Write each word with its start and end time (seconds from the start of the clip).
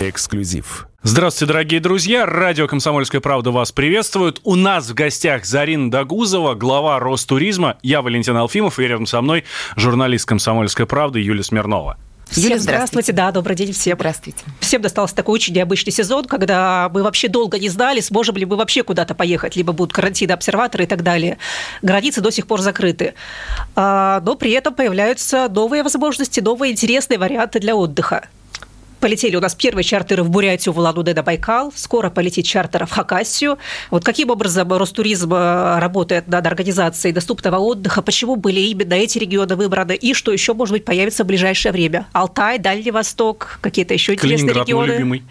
Эксклюзив. 0.00 0.88
Здравствуйте, 1.02 1.52
дорогие 1.52 1.80
друзья. 1.80 2.24
Радио 2.24 2.66
«Комсомольская 2.66 3.20
правда» 3.20 3.50
вас 3.50 3.70
приветствует. 3.70 4.40
У 4.44 4.54
нас 4.54 4.88
в 4.88 4.94
гостях 4.94 5.44
Зарина 5.44 5.90
Дагузова, 5.90 6.54
глава 6.54 6.98
Ростуризма. 6.98 7.76
Я 7.82 8.00
Валентин 8.00 8.36
Алфимов, 8.36 8.78
и 8.78 8.84
рядом 8.84 9.04
со 9.04 9.20
мной 9.20 9.44
журналист 9.76 10.26
«Комсомольской 10.26 10.86
правды» 10.86 11.20
Юлия 11.20 11.42
Смирнова. 11.42 11.98
Всем 12.30 12.44
Юля, 12.44 12.58
здравствуйте. 12.58 12.62
здравствуйте. 12.62 13.12
Да, 13.12 13.32
добрый 13.32 13.56
день 13.56 13.72
всем. 13.72 13.96
Здравствуйте. 13.98 14.38
Всем 14.60 14.80
достался 14.80 15.14
такой 15.16 15.34
очень 15.34 15.54
необычный 15.54 15.92
сезон, 15.92 16.24
когда 16.24 16.88
мы 16.94 17.02
вообще 17.02 17.28
долго 17.28 17.58
не 17.58 17.68
знали, 17.68 18.00
сможем 18.00 18.36
ли 18.36 18.46
мы 18.46 18.56
вообще 18.56 18.82
куда-то 18.82 19.14
поехать, 19.14 19.56
либо 19.56 19.72
будут 19.72 19.92
карантины, 19.92 20.32
обсерваторы 20.32 20.84
и 20.84 20.86
так 20.86 21.02
далее. 21.02 21.38
Границы 21.82 22.20
до 22.20 22.30
сих 22.30 22.46
пор 22.46 22.60
закрыты. 22.60 23.14
А, 23.74 24.22
но 24.24 24.36
при 24.36 24.52
этом 24.52 24.74
появляются 24.74 25.48
новые 25.50 25.82
возможности, 25.82 26.40
новые 26.40 26.72
интересные 26.72 27.18
варианты 27.18 27.58
для 27.58 27.74
отдыха. 27.74 28.28
Полетели 29.00 29.34
у 29.34 29.40
нас 29.40 29.54
первые 29.54 29.82
чартеры 29.82 30.22
в 30.22 30.30
Бурятию, 30.30 30.74
в 30.74 30.78
Улан-Удэ 30.78 31.22
Байкал. 31.22 31.72
Скоро 31.74 32.10
полетит 32.10 32.44
чартер 32.44 32.84
в 32.84 32.90
Хакасию. 32.90 33.58
Вот 33.90 34.04
каким 34.04 34.30
образом 34.30 34.70
Ростуризм 34.70 35.32
э, 35.32 35.78
работает 35.78 36.28
над 36.28 36.46
организацией 36.46 37.14
доступного 37.14 37.56
отдыха? 37.56 38.02
Почему 38.02 38.36
были 38.36 38.60
именно 38.60 38.94
эти 38.94 39.18
регионы 39.18 39.56
выбраны? 39.56 39.94
И 39.94 40.12
что 40.12 40.32
еще, 40.32 40.52
может 40.52 40.74
быть, 40.74 40.84
появится 40.84 41.24
в 41.24 41.26
ближайшее 41.26 41.72
время? 41.72 42.06
Алтай, 42.12 42.58
Дальний 42.58 42.90
Восток, 42.90 43.58
какие-то 43.62 43.94
еще 43.94 44.14
интересные 44.14 44.52
регионы? 44.52 44.86
Мой 44.86 44.96
любимый. 44.96 45.22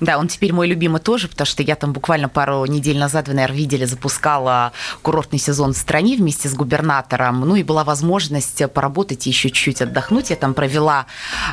Да, 0.00 0.18
он 0.18 0.28
теперь 0.28 0.52
мой 0.52 0.66
любимый 0.66 1.00
тоже, 1.00 1.28
потому 1.28 1.46
что 1.46 1.62
я 1.62 1.76
там 1.76 1.92
буквально 1.92 2.28
пару 2.28 2.64
недель 2.64 2.98
назад, 2.98 3.28
вы, 3.28 3.34
наверное, 3.34 3.56
видели, 3.56 3.84
запускала 3.84 4.72
курортный 5.02 5.38
сезон 5.38 5.74
в 5.74 5.76
стране 5.76 6.16
вместе 6.16 6.48
с 6.48 6.54
губернатором. 6.54 7.40
Ну 7.40 7.56
и 7.56 7.62
была 7.62 7.84
возможность 7.84 8.62
поработать 8.72 9.26
и 9.26 9.30
еще 9.30 9.50
чуть-чуть 9.50 9.82
отдохнуть. 9.82 10.30
Я 10.30 10.36
там 10.36 10.54
провела 10.54 11.06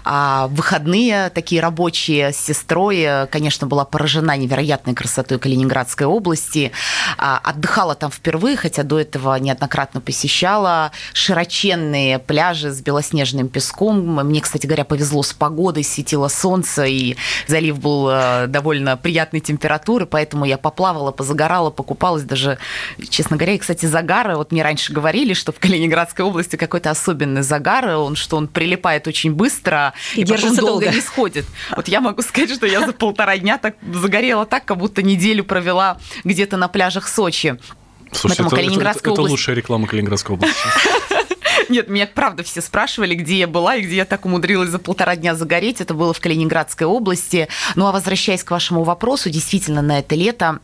а, 0.03 0.47
выходные 0.47 1.29
такие 1.29 1.61
рабочие 1.61 2.31
с 2.31 2.37
сестрой. 2.37 3.27
Конечно, 3.31 3.67
была 3.67 3.85
поражена 3.85 4.37
невероятной 4.37 4.93
красотой 4.93 5.39
Калининградской 5.39 6.07
области. 6.07 6.71
А, 7.17 7.39
отдыхала 7.43 7.95
там 7.95 8.11
впервые, 8.11 8.55
хотя 8.55 8.83
до 8.83 8.99
этого 8.99 9.35
неоднократно 9.35 9.99
посещала. 9.99 10.91
Широченные 11.13 12.19
пляжи 12.19 12.71
с 12.71 12.81
белоснежным 12.81 13.49
песком. 13.49 14.25
Мне, 14.25 14.41
кстати 14.41 14.65
говоря, 14.65 14.85
повезло 14.85 15.23
с 15.23 15.33
погодой, 15.33 15.83
светило 15.83 16.27
солнце, 16.27 16.85
и 16.85 17.15
залив 17.47 17.79
был 17.79 18.09
э, 18.09 18.36
довольно 18.45 18.95
приятной 18.97 19.39
температуры, 19.39 20.05
поэтому 20.05 20.45
я 20.45 20.57
поплавала, 20.57 21.11
позагорала, 21.11 21.71
покупалась 21.71 22.23
даже, 22.23 22.59
честно 23.09 23.37
говоря, 23.37 23.53
и, 23.53 23.57
кстати, 23.57 23.85
загары, 23.87 24.35
вот 24.35 24.51
мне 24.51 24.61
раньше 24.61 24.93
говорили, 24.93 25.33
что 25.33 25.51
в 25.51 25.59
Калининградской 25.59 26.23
области 26.23 26.55
какой-то 26.55 26.91
особенный 26.91 27.41
загар, 27.41 27.97
он, 27.97 28.15
что 28.15 28.37
он 28.37 28.47
прилипает 28.47 29.07
очень 29.07 29.33
быстро 29.33 29.93
и, 30.15 30.21
и 30.21 30.25
потом 30.25 30.55
долго, 30.55 30.85
долго 30.85 30.89
не 30.91 31.01
сходит. 31.01 31.45
Вот 31.75 31.87
я 31.87 32.01
могу 32.01 32.21
сказать, 32.21 32.51
что 32.51 32.67
я 32.67 32.85
за 32.85 32.93
полтора 32.93 33.37
дня 33.37 33.57
так 33.57 33.75
загорела 33.91 34.45
так, 34.45 34.65
как 34.65 34.77
будто 34.77 35.01
неделю 35.01 35.43
провела 35.43 35.97
где-то 36.23 36.57
на 36.57 36.67
пляжах 36.67 37.07
Сочи. 37.07 37.57
Слушай, 38.11 38.45
это, 38.45 38.55
это, 38.55 38.89
это, 38.89 39.11
это 39.11 39.21
лучшая 39.21 39.55
реклама 39.55 39.87
Калининградской 39.87 40.35
области. 40.35 40.57
Нет, 41.69 41.89
меня 41.89 42.07
правда 42.07 42.43
все 42.43 42.61
спрашивали, 42.61 43.15
где 43.15 43.37
я 43.39 43.47
была 43.47 43.75
и 43.75 43.81
где 43.81 43.97
я 43.97 44.05
так 44.05 44.25
умудрилась 44.25 44.69
за 44.69 44.79
полтора 44.79 45.15
дня 45.15 45.35
загореть. 45.35 45.81
Это 45.81 45.93
было 45.93 46.13
в 46.13 46.19
Калининградской 46.19 46.87
области. 46.87 47.47
Ну 47.75 47.87
а 47.87 47.91
возвращаясь 47.91 48.43
к 48.43 48.51
вашему 48.51 48.83
вопросу, 48.83 49.29
действительно, 49.29 49.81
на 49.81 49.99
это 49.99 50.15
лето 50.15 50.59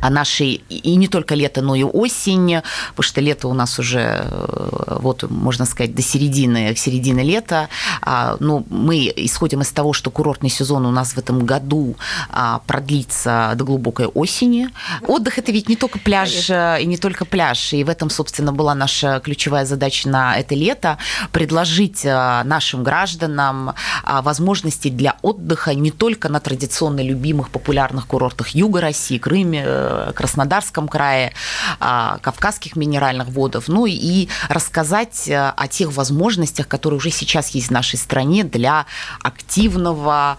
о 0.00 0.10
нашей, 0.10 0.62
и 0.68 0.96
не 0.96 1.08
только 1.08 1.34
лето, 1.34 1.62
но 1.62 1.74
и 1.74 1.82
осень, 1.82 2.62
потому 2.90 3.02
что 3.02 3.20
лето 3.20 3.48
у 3.48 3.54
нас 3.54 3.78
уже, 3.78 4.24
э, 4.24 4.98
вот, 5.00 5.30
можно 5.30 5.66
сказать, 5.66 5.94
до 5.94 6.02
середины, 6.02 6.74
середины 6.76 7.20
лета. 7.20 7.68
А, 8.02 8.36
ну, 8.40 8.64
мы 8.70 9.12
исходим 9.16 9.60
из 9.60 9.70
того, 9.70 9.92
что 9.92 10.10
курортный 10.10 10.50
сезон 10.50 10.86
у 10.86 10.90
нас 10.90 11.12
в 11.12 11.18
этом 11.18 11.44
году 11.46 11.96
а, 12.30 12.60
продлится 12.66 13.52
до 13.56 13.64
глубокой 13.64 14.06
осени. 14.06 14.68
Отдых– 15.06 15.38
это 15.38 15.52
ведь 15.52 15.68
не 15.68 15.76
только 15.76 15.98
пляж, 15.98 16.30
Конечно. 16.30 16.76
и 16.80 16.86
не 16.86 16.96
только 16.96 17.24
пляж, 17.24 17.72
и 17.72 17.84
в 17.84 17.88
этом, 17.88 18.10
собственно, 18.10 18.52
была 18.52 18.74
наша 18.74 19.20
ключевая 19.20 19.64
задача 19.64 20.08
на 20.08 20.38
это 20.38 20.54
лето– 20.54 20.98
предложить 21.32 22.04
э, 22.04 22.42
нашим 22.44 22.82
гражданам 22.82 23.74
возможности 24.04 24.88
для 24.88 25.16
отдыха 25.22 25.74
не 25.74 25.90
только 25.90 26.28
на 26.28 26.40
традиционно 26.40 27.00
любимых 27.00 27.50
популярных 27.50 28.06
курортах 28.06 28.48
Юга 28.48 28.80
России, 28.80 29.18
Крыме, 29.18 29.62
э, 29.64 29.89
Краснодарском 30.14 30.88
крае, 30.88 31.32
а, 31.78 32.18
Кавказских 32.18 32.76
минеральных 32.76 33.28
водов, 33.28 33.68
ну 33.68 33.86
и 33.86 34.28
рассказать 34.48 35.28
э, 35.28 35.52
о 35.56 35.68
тех 35.68 35.92
возможностях, 35.92 36.68
которые 36.68 36.98
уже 36.98 37.10
сейчас 37.10 37.50
есть 37.50 37.68
в 37.68 37.70
нашей 37.70 37.98
стране 37.98 38.44
для 38.44 38.86
активного 39.22 40.36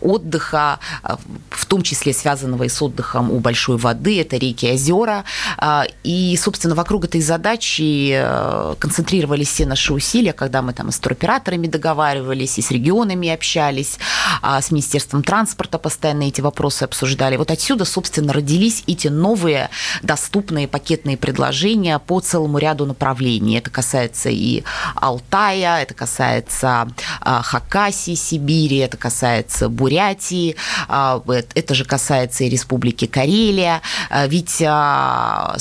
отдыха, 0.00 0.78
э, 1.02 1.16
в 1.50 1.66
том 1.66 1.82
числе 1.82 2.12
связанного 2.12 2.64
и 2.64 2.68
с 2.68 2.80
отдыхом 2.82 3.30
у 3.30 3.40
большой 3.40 3.76
воды, 3.76 4.20
это 4.20 4.36
реки, 4.36 4.72
озера. 4.72 5.24
А, 5.58 5.84
и, 6.04 6.36
собственно, 6.36 6.74
вокруг 6.74 7.04
этой 7.04 7.20
задачи 7.20 8.12
э, 8.12 8.74
концентрировались 8.78 9.48
все 9.48 9.66
наши 9.66 9.92
усилия, 9.92 10.32
когда 10.32 10.62
мы 10.62 10.72
там 10.72 10.88
и 10.88 10.92
с 10.92 10.98
туроператорами 10.98 11.66
договаривались, 11.66 12.58
и 12.58 12.62
с 12.62 12.70
регионами 12.70 13.28
общались, 13.28 13.98
а, 14.42 14.60
с 14.60 14.70
Министерством 14.70 15.22
транспорта 15.22 15.78
постоянно 15.78 16.24
эти 16.24 16.40
вопросы 16.40 16.84
обсуждали. 16.84 17.36
Вот 17.36 17.50
отсюда, 17.50 17.84
собственно, 17.84 18.32
родились 18.32 18.55
родились 18.56 18.84
эти 18.86 19.08
новые 19.08 19.68
доступные 20.02 20.66
пакетные 20.66 21.18
предложения 21.18 21.98
по 21.98 22.20
целому 22.20 22.58
ряду 22.58 22.86
направлений. 22.86 23.58
Это 23.58 23.70
касается 23.70 24.30
и 24.30 24.62
Алтая, 24.94 25.82
это 25.82 25.92
касается 25.92 26.88
а, 27.20 27.42
Хакасии, 27.42 28.14
Сибири, 28.14 28.78
это 28.78 28.96
касается 28.96 29.68
Бурятии, 29.68 30.56
а, 30.88 31.22
это 31.54 31.74
же 31.74 31.84
касается 31.84 32.44
и 32.44 32.48
Республики 32.48 33.06
Карелия. 33.06 33.82
А, 34.08 34.26
ведь, 34.26 34.62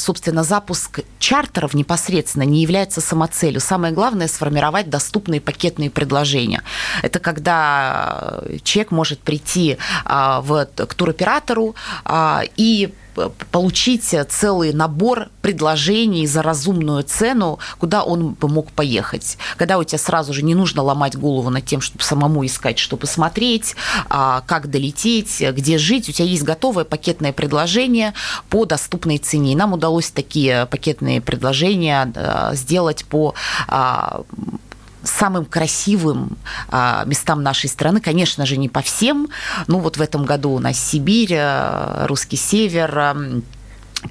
собственно, 0.01 0.43
запуск 0.43 1.01
чартеров 1.19 1.73
непосредственно 1.73 2.43
не 2.43 2.61
является 2.61 3.01
самоцелью. 3.01 3.59
Самое 3.59 3.93
главное– 3.93 4.27
сформировать 4.29 4.89
доступные 4.89 5.41
пакетные 5.41 5.89
предложения. 5.89 6.63
Это 7.03 7.19
когда 7.19 8.41
человек 8.63 8.91
может 8.91 9.19
прийти 9.19 9.77
в, 10.05 10.65
к 10.65 10.93
туроператору 10.93 11.75
и 12.55 12.84
получить 13.51 14.15
целый 14.29 14.73
набор 14.73 15.29
предложений 15.41 16.27
за 16.27 16.41
разумную 16.41 17.03
цену, 17.03 17.59
куда 17.79 18.03
он 18.03 18.29
бы 18.29 18.47
мог 18.47 18.71
поехать. 18.71 19.37
Когда 19.57 19.77
у 19.77 19.83
тебя 19.83 19.97
сразу 19.97 20.33
же 20.33 20.43
не 20.43 20.55
нужно 20.55 20.81
ломать 20.81 21.15
голову 21.15 21.49
над 21.49 21.65
тем, 21.65 21.81
чтобы 21.81 22.03
самому 22.03 22.45
искать, 22.45 22.79
что 22.79 22.97
посмотреть, 22.97 23.75
а, 24.09 24.41
как 24.45 24.69
долететь, 24.69 25.41
где 25.41 25.77
жить, 25.77 26.09
у 26.09 26.11
тебя 26.11 26.27
есть 26.27 26.43
готовое 26.43 26.85
пакетное 26.85 27.33
предложение 27.33 28.13
по 28.49 28.65
доступной 28.65 29.17
цене. 29.17 29.53
И 29.53 29.55
нам 29.55 29.73
удалось 29.73 30.11
такие 30.11 30.65
пакетные 30.67 31.21
предложения 31.21 32.11
сделать 32.53 33.05
по 33.05 33.33
а, 33.67 34.23
самым 35.05 35.45
красивым 35.45 36.37
а, 36.69 37.03
местам 37.05 37.43
нашей 37.43 37.69
страны. 37.69 38.01
Конечно 38.01 38.45
же, 38.45 38.57
не 38.57 38.69
по 38.69 38.81
всем. 38.81 39.29
Ну, 39.67 39.79
вот 39.79 39.97
в 39.97 40.01
этом 40.01 40.25
году 40.25 40.51
у 40.51 40.59
нас 40.59 40.77
Сибирь, 40.77 41.33
э, 41.33 42.05
русский 42.07 42.37
север, 42.37 43.15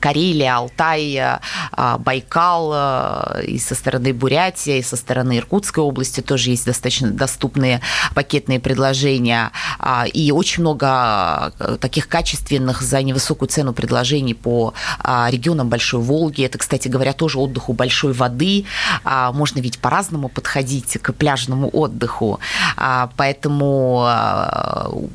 Карелия, 0.00 0.56
Алтай, 0.56 1.40
а, 1.72 1.98
Байкал, 1.98 2.72
э, 2.74 3.44
и 3.46 3.58
со 3.58 3.74
стороны 3.74 4.12
Бурятии, 4.12 4.78
и 4.78 4.82
со 4.82 4.96
стороны 4.96 5.38
Иркутской 5.38 5.82
области 5.82 6.20
тоже 6.20 6.50
есть 6.50 6.66
достаточно 6.66 7.10
доступные 7.10 7.80
пакетные 8.14 8.60
предложения. 8.60 9.50
А, 9.78 10.06
и 10.06 10.30
очень 10.30 10.62
много 10.62 11.52
э, 11.58 11.76
таких 11.80 12.08
качественных 12.08 12.82
за 12.82 13.02
невысокую 13.02 13.48
цену 13.48 13.72
предложений 13.72 14.34
по 14.34 14.74
а, 14.98 15.28
регионам 15.30 15.68
Большой 15.68 16.00
Волги. 16.00 16.42
Это, 16.42 16.58
кстати 16.58 16.88
говоря, 16.88 17.12
тоже 17.12 17.38
отдыху 17.38 17.72
большой 17.72 18.12
воды. 18.12 18.64
Можно 19.04 19.60
ведь 19.60 19.78
по-разному 19.78 20.28
подходить 20.28 20.98
к 21.00 21.12
пляжному 21.12 21.68
отдыху. 21.72 22.38
Поэтому 23.16 24.08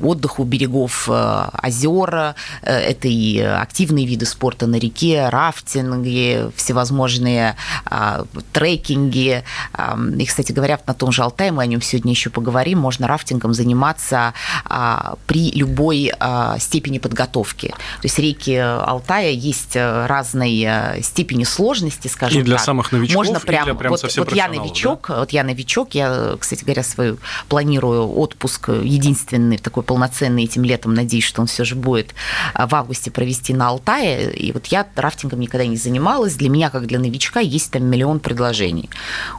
отдых 0.02 0.38
у 0.38 0.44
берегов 0.44 1.08
озер– 1.08 2.34
это 2.62 3.08
и 3.08 3.38
активные 3.38 4.06
виды 4.06 4.26
спорта, 4.26 4.66
на 4.70 4.76
реке, 4.76 5.28
рафтинги, 5.28 6.50
всевозможные 6.56 7.56
а, 7.84 8.24
трекинги. 8.52 9.44
А, 9.72 9.98
и, 10.18 10.24
кстати 10.24 10.52
говоря, 10.52 10.78
на 10.86 10.94
том 10.94 11.12
же 11.12 11.22
Алтае, 11.22 11.52
мы 11.52 11.62
о 11.62 11.66
нем 11.66 11.82
сегодня 11.82 12.12
еще 12.12 12.30
поговорим, 12.30 12.78
можно 12.78 13.06
рафтингом 13.06 13.54
заниматься 13.54 14.34
а, 14.64 15.16
при 15.26 15.50
любой 15.52 16.12
а, 16.18 16.58
степени 16.58 16.98
подготовки. 16.98 17.68
То 17.68 18.04
есть 18.04 18.18
реки 18.18 18.56
Алтая 18.56 19.30
есть 19.30 19.76
разной 19.76 20.64
а, 20.64 20.96
степени 21.02 21.44
сложности, 21.44 22.08
скажем 22.08 22.40
и 22.40 22.44
для 22.44 22.56
так. 22.56 22.64
самых 22.64 22.92
новичков, 22.92 23.16
можно 23.16 23.40
прям, 23.40 23.62
и 23.62 23.64
для 23.66 23.74
прям 23.74 23.90
вот, 23.90 24.00
совсем 24.00 24.24
вот 24.24 24.34
я 24.34 24.48
новичок, 24.48 25.06
да? 25.08 25.20
вот 25.20 25.30
я 25.30 25.44
новичок, 25.44 25.94
я, 25.94 26.36
кстати 26.38 26.64
говоря, 26.64 26.82
свою 26.82 27.18
планирую 27.48 28.18
отпуск 28.18 28.68
единственный 28.68 29.58
такой 29.58 29.82
полноценный 29.82 30.44
этим 30.44 30.64
летом, 30.64 30.94
надеюсь, 30.94 31.24
что 31.24 31.40
он 31.40 31.46
все 31.46 31.64
же 31.64 31.74
будет 31.74 32.14
в 32.54 32.74
августе 32.74 33.10
провести 33.10 33.54
на 33.54 33.68
Алтае. 33.68 34.32
И 34.34 34.52
вот 34.60 34.66
я 34.66 34.86
рафтингом 34.94 35.40
никогда 35.40 35.66
не 35.66 35.76
занималась. 35.76 36.34
Для 36.34 36.50
меня, 36.50 36.68
как 36.68 36.86
для 36.86 36.98
новичка, 36.98 37.40
есть 37.40 37.70
там 37.70 37.84
миллион 37.84 38.20
предложений. 38.20 38.90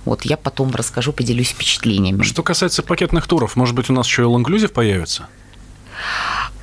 Вот 0.04 0.24
я 0.24 0.36
потом 0.36 0.72
расскажу, 0.74 1.14
поделюсь 1.14 1.50
впечатлениями. 1.50 2.24
Что 2.24 2.42
касается 2.42 2.82
пакетных 2.82 3.28
туров, 3.28 3.56
может 3.56 3.76
быть, 3.76 3.90
у 3.92 3.94
нас 3.94 4.08
еще 4.08 4.24
и 4.24 4.26
all 4.26 4.68
появится? 4.68 5.28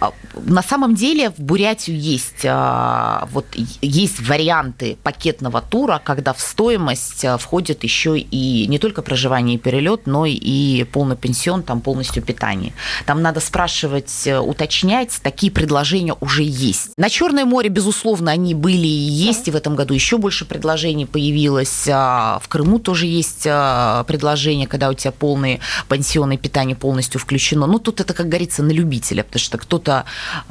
А, 0.00 0.12
на 0.34 0.62
самом 0.62 0.94
деле 0.94 1.30
в 1.30 1.40
Бурятию 1.40 1.98
есть, 1.98 2.44
а, 2.44 3.28
вот, 3.32 3.46
есть 3.82 4.20
варианты 4.20 4.96
пакетного 5.02 5.60
тура, 5.60 6.00
когда 6.02 6.32
в 6.32 6.40
стоимость 6.40 7.24
а, 7.24 7.36
входит 7.36 7.82
еще 7.82 8.18
и 8.18 8.66
не 8.68 8.78
только 8.78 9.02
проживание 9.02 9.56
и 9.56 9.58
перелет, 9.58 10.06
но 10.06 10.24
и 10.26 10.84
полный 10.84 11.16
пенсион, 11.16 11.62
там 11.62 11.80
полностью 11.80 12.22
питание. 12.22 12.72
Там 13.06 13.22
надо 13.22 13.40
спрашивать, 13.40 14.26
э, 14.26 14.38
уточнять, 14.38 15.18
такие 15.22 15.50
предложения 15.50 16.14
уже 16.20 16.42
есть. 16.44 16.92
На 16.96 17.08
Черное 17.08 17.44
море, 17.44 17.68
безусловно, 17.68 18.30
они 18.30 18.54
были 18.54 18.86
и 18.86 18.88
есть, 18.88 19.48
и 19.48 19.50
в 19.50 19.56
этом 19.56 19.74
году 19.74 19.94
еще 19.94 20.18
больше 20.18 20.44
предложений 20.44 21.06
появилось. 21.06 21.86
В 21.86 22.42
Крыму 22.48 22.78
тоже 22.78 23.06
есть 23.06 23.42
предложение, 23.42 24.66
когда 24.66 24.88
у 24.90 24.94
тебя 24.94 25.12
полные 25.12 25.60
пенсионы 25.88 26.34
и 26.34 26.38
питание 26.38 26.76
полностью 26.76 27.20
включено. 27.20 27.66
Ну, 27.66 27.78
тут 27.78 28.00
это, 28.00 28.14
как 28.14 28.28
говорится, 28.28 28.62
на 28.62 28.70
любителя, 28.70 29.24
потому 29.24 29.40
что 29.40 29.58
кто-то 29.58 29.87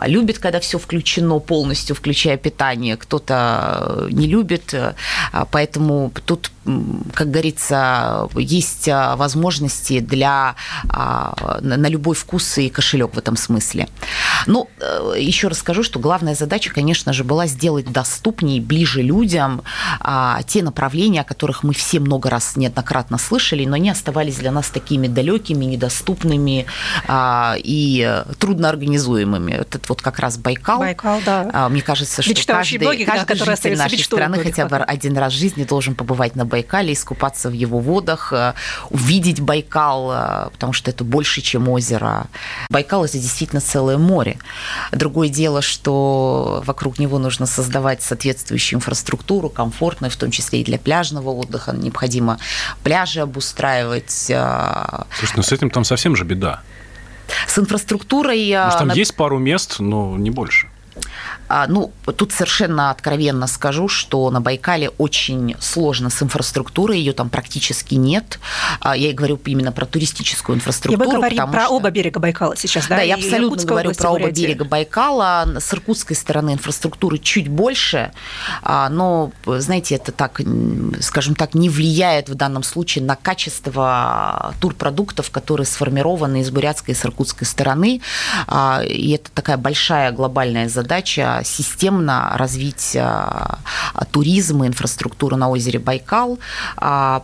любит, 0.06 0.40
когда 0.40 0.60
все 0.60 0.78
включено 0.78 1.40
полностью, 1.40 1.96
включая 1.96 2.38
питание, 2.38 2.98
кто-то 2.98 4.08
не 4.12 4.28
любит, 4.28 4.74
поэтому 5.52 6.12
тут 6.26 6.52
как 7.14 7.32
говорится, 7.32 8.30
есть 8.36 8.90
а, 8.90 9.16
возможности 9.16 10.00
для 10.00 10.56
а, 10.90 11.60
на 11.62 11.88
любой 11.88 12.16
вкус 12.16 12.58
и 12.58 12.70
кошелек 12.70 13.16
в 13.16 13.18
этом 13.18 13.38
смысле. 13.38 13.88
Ну, 14.46 14.70
э, 14.80 15.14
еще 15.18 15.48
раз 15.48 15.60
скажу, 15.60 15.84
что 15.84 16.00
главная 16.00 16.36
задача, 16.36 16.72
конечно 16.72 17.14
же, 17.14 17.24
была 17.24 17.48
сделать 17.48 17.92
доступнее, 17.92 18.62
ближе 18.62 19.02
людям 19.02 19.64
а, 20.00 20.42
те 20.44 20.62
направления, 20.64 21.22
о 21.22 21.24
которых 21.24 21.64
мы 21.64 21.74
все 21.74 22.00
много 22.00 22.30
раз 22.30 22.56
неоднократно 22.56 23.18
слышали, 23.18 23.66
но 23.66 23.76
они 23.76 23.90
оставались 23.90 24.36
для 24.36 24.52
нас 24.52 24.70
такими 24.70 25.08
далекими, 25.08 25.66
недоступными 25.66 26.66
и 27.58 28.24
трудноорганизуемыми. 29.28 29.52
Это 29.52 29.80
вот 29.88 30.02
как 30.02 30.20
раз 30.20 30.38
Байкал. 30.38 30.80
Байкал, 30.80 31.22
да. 31.26 31.70
Мне 31.70 31.82
кажется, 31.82 32.22
что 32.22 32.32
Мечта 32.32 32.54
каждый, 32.54 32.80
многих, 32.80 33.08
каждый 33.08 33.38
да, 33.38 33.46
житель 33.46 33.78
нашей 33.78 34.00
страны 34.00 34.40
хотя 34.44 34.68
бы 34.68 34.78
один 34.78 35.18
раз 35.18 35.34
в 35.34 35.38
жизни 35.38 35.64
должен 35.64 35.96
побывать 35.96 36.36
на 36.36 36.46
Байкале 36.46 36.58
Байкале, 36.58 36.94
искупаться 36.94 37.50
в 37.50 37.54
его 37.54 37.80
водах, 37.80 38.34
э, 38.34 38.54
увидеть 38.90 39.40
Байкал, 39.40 40.12
э, 40.12 40.50
потому 40.52 40.74
что 40.74 40.92
это 40.92 41.04
больше, 41.04 41.42
чем 41.42 41.70
озеро. 41.70 42.28
Байкал– 42.70 43.06
это 43.06 43.18
действительно 43.18 43.62
целое 43.62 43.98
море. 43.98 44.38
Другое 44.92 45.30
дело, 45.30 45.62
что 45.62 46.64
вокруг 46.66 47.00
него 47.00 47.20
нужно 47.20 47.46
создавать 47.46 48.02
соответствующую 48.02 48.78
инфраструктуру, 48.78 49.50
комфортную, 49.50 50.12
в 50.12 50.16
том 50.16 50.32
числе 50.32 50.62
и 50.62 50.64
для 50.64 50.78
пляжного 50.78 51.30
отдыха. 51.30 51.72
Необходимо 51.74 52.40
пляжи 52.84 53.22
обустраивать. 53.22 54.28
Э. 54.30 55.04
Слушай, 55.20 55.34
ну 55.38 55.44
с 55.44 55.52
этим 55.52 55.70
там 55.70 55.84
совсем 55.84 56.16
же 56.16 56.24
беда. 56.24 56.62
С 57.48 57.58
инфраструктурой... 57.58 58.52
Может, 58.54 58.80
там 58.80 58.88
на... 58.90 58.94
есть 58.94 59.16
пару 59.16 59.40
мест, 59.40 59.80
но 59.80 60.18
не 60.18 60.30
больше. 60.30 60.70
А, 61.48 61.68
ну, 61.68 61.92
тут 62.06 62.32
совершенно 62.32 62.92
откровенно 62.92 63.48
скажу, 63.48 63.88
что 63.88 64.30
на 64.32 64.42
Байкале 64.42 64.90
очень 64.98 65.56
сложно 65.60 66.10
с 66.10 66.22
инфраструктурой, 66.22 67.00
ее 67.00 67.14
там 67.14 67.30
практически 67.30 67.96
нет. 67.96 68.40
А, 68.82 68.96
я 68.96 69.10
и 69.10 69.14
говорю 69.14 69.40
именно 69.46 69.72
про 69.72 69.86
туристическую 69.86 70.58
инфраструктуру. 70.58 71.04
И 71.04 71.08
мы 71.08 71.16
говорим 71.16 71.52
про 71.52 71.66
что... 71.66 71.70
оба 71.76 71.90
берега 71.90 72.20
Байкала 72.20 72.56
сейчас, 72.58 72.88
да? 72.88 72.98
Да, 72.98 73.02
я 73.02 73.16
абсолютно 73.16 73.66
говорю 73.66 73.94
про 73.94 74.12
оба 74.12 74.32
берега 74.32 74.66
Байкала. 74.66 75.48
С 75.60 75.74
иркутской 75.74 76.16
стороны 76.16 76.54
инфраструктуры 76.54 77.18
чуть 77.18 77.48
больше, 77.48 78.12
а, 78.62 78.90
но, 78.90 79.32
знаете, 79.46 79.96
это 79.96 80.12
так, 80.12 80.42
скажем 81.00 81.36
так, 81.36 81.54
не 81.54 81.70
влияет 81.70 82.30
в 82.30 82.36
данном 82.36 82.64
случае 82.64 83.04
на 83.04 83.16
качество 83.16 84.54
турпродуктов, 84.60 85.32
которые 85.32 85.66
сформированы 85.66 86.42
из 86.42 86.52
бурятской 86.52 86.94
и 86.94 86.98
с 86.98 87.06
иркутской 87.06 87.48
стороны. 87.48 88.02
И 88.86 89.12
это 89.12 89.32
такая 89.34 89.58
большая 89.58 90.12
глобальная 90.12 90.70
задача 90.70 91.37
системно 91.44 92.32
развить 92.36 92.96
а, 93.00 93.60
туризм 94.12 94.64
и 94.64 94.68
инфраструктуру 94.68 95.38
на 95.38 95.50
озере 95.50 95.80
Байкал. 95.80 96.40
А, 96.78 97.24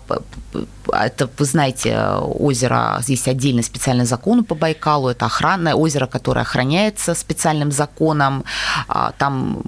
это, 0.91 1.29
вы 1.37 1.45
знаете, 1.45 1.97
озеро, 2.19 2.97
здесь 3.01 3.27
отдельно 3.27 3.63
специальный 3.63 4.05
закон 4.05 4.43
по 4.43 4.55
Байкалу, 4.55 5.09
это 5.09 5.25
охранное 5.25 5.75
озеро, 5.75 6.07
которое 6.07 6.41
охраняется 6.41 7.15
специальным 7.15 7.71
законом. 7.71 8.43
А, 8.87 9.13
там 9.17 9.63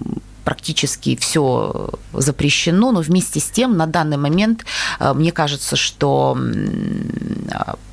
практически 0.45 1.17
все 1.17 1.89
запрещено, 2.13 2.91
но 2.91 3.01
вместе 3.01 3.41
с 3.41 3.49
тем 3.49 3.75
на 3.75 3.87
данный 3.87 4.17
момент 4.17 4.65
э, 4.99 5.13
мне 5.13 5.31
кажется, 5.33 5.75
что 5.75 6.37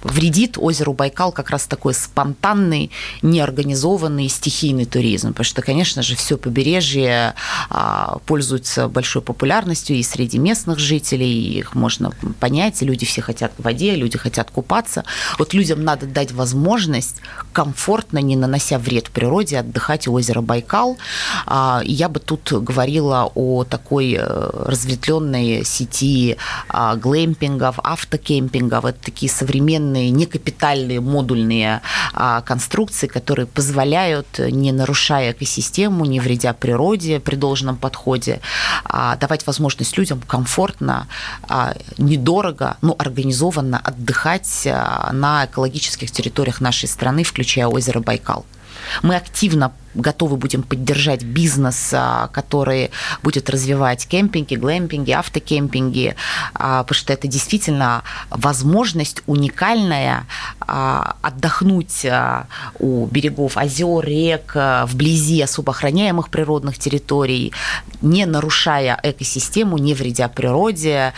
вредит 0.03 0.59
озеру 0.59 0.93
Байкал 0.93 1.33
как 1.33 1.51
раз 1.51 1.67
такой 1.67 1.95
спонтанный, 1.95 2.91
неорганизованный 3.23 4.29
стихийный 4.29 4.85
туризм, 4.85 5.29
потому 5.29 5.45
что, 5.45 5.63
конечно 5.63 6.03
же, 6.03 6.17
все 6.17 6.37
побережье 6.37 7.35
а, 7.71 8.19
пользуется 8.27 8.89
большой 8.89 9.23
популярностью 9.23 9.97
и 9.97 10.03
среди 10.03 10.39
местных 10.39 10.79
жителей, 10.79 11.59
их 11.59 11.75
можно 11.75 12.11
понять, 12.41 12.83
люди 12.83 13.07
все 13.07 13.23
хотят 13.23 13.53
в 13.59 13.63
воде, 13.63 13.95
люди 13.95 14.19
хотят 14.19 14.51
купаться. 14.51 15.05
Вот 15.39 15.55
людям 15.55 15.85
надо 15.85 16.07
дать 16.07 16.33
возможность 16.33 17.17
комфортно, 17.53 18.19
не 18.19 18.37
нанося 18.37 18.79
вред 18.79 19.11
природе, 19.11 19.59
отдыхать 19.59 20.09
у 20.09 20.13
озера 20.13 20.41
Байкал. 20.41 20.99
А, 21.47 21.81
я 21.85 22.09
бы 22.09 22.21
тут 22.21 22.42
говорила 22.51 23.31
о 23.35 23.65
такой 23.65 24.17
э, 24.19 24.51
разветвленной 24.65 25.65
сети 25.65 26.37
а, 26.69 26.97
глэмпингов, 26.97 27.79
автокемпингов. 27.83 28.85
Это 28.85 28.99
такие 29.03 29.31
современные 29.31 30.11
некапитальные 30.11 31.01
модульные 31.01 31.81
а, 32.13 32.41
конструкции, 32.43 33.07
которые 33.07 33.47
позволяют, 33.47 34.39
не 34.39 34.73
нарушая 34.73 35.33
экосистему, 35.33 36.05
не 36.05 36.21
вредя 36.21 36.53
природе 36.53 37.21
при 37.21 37.37
должном 37.37 37.77
подходе, 37.77 38.41
а, 38.85 39.17
давать 39.17 39.47
возможность 39.47 39.97
людям 39.99 40.21
комфортно, 40.21 41.07
недорого, 41.99 42.77
но 42.83 42.95
организованно 42.99 43.79
отдыхать 43.79 44.67
на 45.13 45.47
экологических 45.47 46.11
территориях 46.11 46.61
нашей 46.61 46.89
страны, 46.89 47.25
включая 47.25 47.67
озеро 47.67 48.01
Байкал. 48.01 48.45
Мы 49.03 49.17
активно 49.17 49.73
готовы 49.95 50.37
будем 50.37 50.63
поддержать 50.63 51.23
бизнес, 51.23 51.91
а, 51.93 52.29
который 52.29 52.91
будет 53.23 53.51
развивать 53.51 54.07
кемпинги, 54.07 54.57
глэмпинги, 54.57 55.11
автокемпинги, 55.13 56.15
а, 56.55 56.83
потому 56.83 56.99
что 56.99 57.13
это 57.13 57.29
действительно 57.29 58.03
возможность 58.31 59.23
уникальная 59.27 60.27
а, 60.61 61.17
отдохнуть 61.23 62.07
у 62.79 63.07
берегов 63.07 63.57
озер, 63.57 64.05
рек, 64.05 64.53
вблизи 64.55 65.43
особо 65.43 65.73
охраняемых 65.73 66.29
природных 66.29 66.79
территорий, 66.79 67.53
не 68.01 68.27
нарушая 68.27 68.99
экосистему, 69.03 69.79
не 69.79 69.95
вредя 69.95 70.29
природе, 70.29 71.13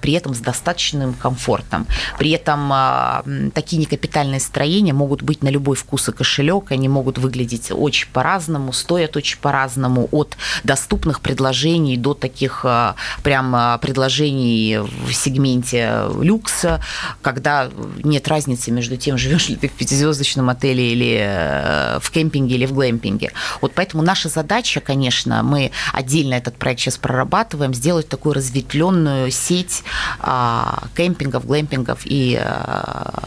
при 0.00 0.12
этом 0.12 0.34
с 0.34 0.38
достаточным 0.38 1.14
комфортом. 1.14 1.86
При 2.18 2.30
этом 2.30 3.50
такие 3.52 3.78
некапитальные 3.78 4.40
строения 4.40 4.92
могут 4.92 5.22
быть 5.22 5.42
на 5.42 5.48
любой 5.48 5.76
вкус 5.76 6.08
и 6.08 6.12
кошелек, 6.12 6.72
они 6.72 6.88
могут 6.88 7.18
выглядеть 7.18 7.70
очень 7.70 8.08
по-разному, 8.10 8.72
стоят 8.72 9.16
очень 9.16 9.38
по-разному, 9.38 10.08
от 10.12 10.36
доступных 10.64 11.20
предложений 11.20 11.96
до 11.96 12.14
таких 12.14 12.60
а, 12.64 12.94
прям 13.22 13.54
а, 13.54 13.78
предложений 13.78 14.78
в 14.78 15.12
сегменте 15.12 16.04
люкса, 16.20 16.80
когда 17.22 17.70
нет 18.02 18.28
разницы 18.28 18.70
между 18.70 18.96
тем, 18.96 19.18
живешь 19.18 19.48
ли 19.48 19.56
ты 19.56 19.68
в 19.68 19.72
пятизвездочном 19.72 20.50
отеле 20.50 20.92
или 20.92 21.18
э, 21.20 21.98
в 22.00 22.10
кемпинге 22.10 22.56
или 22.56 22.66
в 22.66 22.72
глэмпинге. 22.72 23.32
Вот 23.60 23.72
поэтому 23.74 24.02
наша 24.02 24.28
задача, 24.28 24.80
конечно, 24.80 25.42
мы 25.42 25.70
отдельно 25.92 26.34
этот 26.34 26.56
проект 26.56 26.80
сейчас 26.80 26.98
прорабатываем, 26.98 27.74
сделать 27.74 28.08
такую 28.08 28.34
разветвленную 28.34 29.30
сеть 29.30 29.82
а, 30.20 30.84
кемпингов, 30.96 31.46
глэмпингов 31.46 32.00
и 32.04 32.40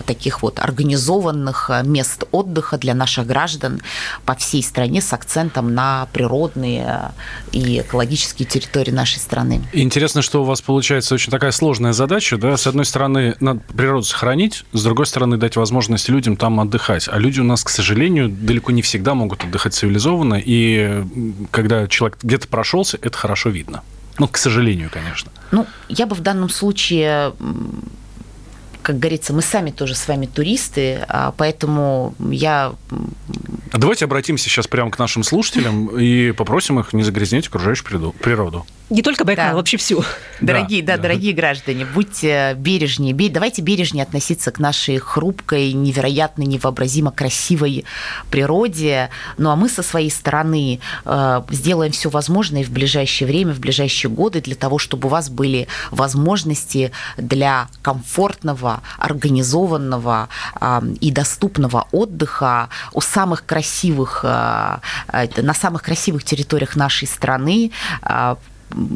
таких 0.06 0.42
вот 0.42 0.60
организованных 0.60 1.72
мест 1.84 2.24
отдыха 2.32 2.78
для 2.78 2.94
наших 2.94 3.28
граждан 3.28 3.82
по 4.26 4.36
всей 4.36 4.64
стране 4.64 4.73
стране 4.74 5.02
с 5.02 5.14
акцентом 5.14 5.76
на 5.76 6.08
природные 6.14 7.12
и 7.52 7.82
экологические 7.82 8.48
территории 8.48 8.90
нашей 8.90 9.20
страны. 9.20 9.62
Интересно, 9.72 10.24
что 10.24 10.42
у 10.42 10.46
вас 10.46 10.64
получается 10.64 11.14
очень 11.14 11.30
такая 11.30 11.52
сложная 11.52 11.94
задача, 11.94 12.38
да? 12.38 12.58
С 12.58 12.66
одной 12.66 12.86
стороны, 12.86 13.36
надо 13.40 13.60
природу 13.78 14.04
сохранить, 14.04 14.66
с 14.74 14.84
другой 14.84 15.06
стороны, 15.06 15.38
дать 15.38 15.58
возможность 15.58 16.10
людям 16.10 16.38
там 16.38 16.60
отдыхать. 16.60 17.08
А 17.08 17.20
люди 17.20 17.40
у 17.40 17.44
нас, 17.44 17.64
к 17.64 17.70
сожалению, 17.70 18.30
далеко 18.30 18.72
не 18.72 18.82
всегда 18.82 19.14
могут 19.14 19.44
отдыхать 19.44 19.76
цивилизованно, 19.76 20.42
и 20.44 21.04
когда 21.52 21.88
человек 21.88 22.18
где-то 22.24 22.48
прошелся, 22.48 22.98
это 23.00 23.16
хорошо 23.16 23.50
видно. 23.50 23.84
Ну, 24.18 24.28
к 24.28 24.38
сожалению, 24.38 24.90
конечно. 24.92 25.32
Ну, 25.52 25.68
я 25.88 26.08
бы 26.08 26.16
в 26.16 26.22
данном 26.22 26.50
случае 26.50 27.34
как 28.84 29.00
говорится, 29.00 29.34
мы 29.34 29.42
сами 29.42 29.72
тоже 29.72 29.96
с 29.96 30.08
вами 30.08 30.26
туристы, 30.28 31.06
а 31.08 31.34
поэтому 31.36 32.14
я... 32.20 32.74
Давайте 33.74 34.06
обратимся 34.06 34.46
сейчас 34.46 34.68
прямо 34.68 34.92
к 34.92 35.00
нашим 35.00 35.24
слушателям 35.24 35.88
и 35.88 36.32
попросим 36.32 36.80
их 36.80 36.94
не 36.94 37.04
загрязнять 37.04 37.48
окружающую 37.48 38.14
природу. 38.14 38.66
Не 38.94 39.02
только 39.02 39.26
Байкал, 39.26 39.50
да. 39.50 39.56
вообще 39.56 39.78
всю. 39.78 40.04
Дорогие, 40.40 40.84
да, 40.84 40.94
да, 40.94 40.98
да, 40.98 41.04
дорогие 41.04 41.34
граждане, 41.34 41.84
будьте 41.84 42.54
бережнее, 42.60 43.16
давайте 43.32 43.64
бережнее 43.64 44.04
относиться 44.04 44.52
к 44.52 44.60
нашей 44.60 45.00
хрупкой, 45.00 45.74
невероятно, 45.74 46.44
невообразимо 46.44 47.10
красивой 47.10 47.86
природе. 48.30 49.10
Ну 49.40 49.50
а 49.50 49.56
мы 49.56 49.68
со 49.68 49.82
своей 49.82 50.12
стороны 50.12 50.80
э, 51.06 51.42
сделаем 51.50 51.92
все 51.92 52.12
возможное 52.12 52.64
в 52.64 52.70
ближайшее 52.70 53.28
время, 53.28 53.54
в 53.54 53.60
ближайшие 53.60 54.12
годы 54.12 54.42
для 54.42 54.54
того, 54.54 54.78
чтобы 54.78 55.08
у 55.08 55.10
вас 55.10 55.32
были 55.32 55.68
возможности 55.90 56.92
для 57.18 57.70
комфортного, 57.82 58.84
организованного 59.00 60.30
э, 60.62 60.82
и 61.02 61.10
доступного 61.10 61.88
отдыха 61.92 62.70
у 62.92 63.02
самых 63.02 63.44
красивых, 63.44 64.20
э, 64.24 64.78
на 65.38 65.54
самых 65.56 65.82
красивых 65.82 66.24
территориях 66.24 66.76
нашей 66.76 67.08
страны, 67.08 67.72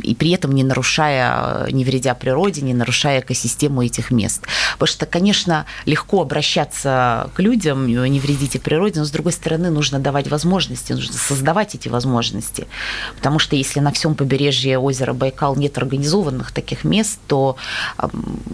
и 0.04 0.16
при 0.16 0.32
этом 0.32 0.52
не 0.52 0.64
нарушая, 0.64 1.70
не 1.72 1.84
вредя 1.84 2.14
природе, 2.14 2.62
не 2.62 2.74
нарушая 2.74 3.20
экосистему 3.20 3.84
этих 3.84 4.12
мест. 4.12 4.44
Потому 4.74 4.88
что, 4.88 5.06
конечно, 5.06 5.66
легко 5.86 6.22
обращаться 6.22 7.30
к 7.36 7.40
людям, 7.40 7.88
не 7.88 8.20
вредите 8.20 8.60
природе, 8.60 9.00
но, 9.00 9.06
с 9.06 9.12
другой 9.12 9.34
стороны, 9.34 9.70
нужно 9.70 10.00
давать 10.00 10.28
возможности, 10.30 10.94
нужно 10.94 11.14
создавать 11.14 11.76
эти 11.76 11.90
возможности. 11.90 12.68
Потому 13.16 13.40
что 13.40 13.56
если 13.56 13.80
на 13.80 13.92
всем 13.92 14.16
побережье 14.16 14.78
озера 14.80 15.14
Байкал 15.14 15.56
нет 15.56 15.78
организованных 15.78 16.52
таких 16.52 16.84
мест, 16.84 17.20
то 17.28 17.58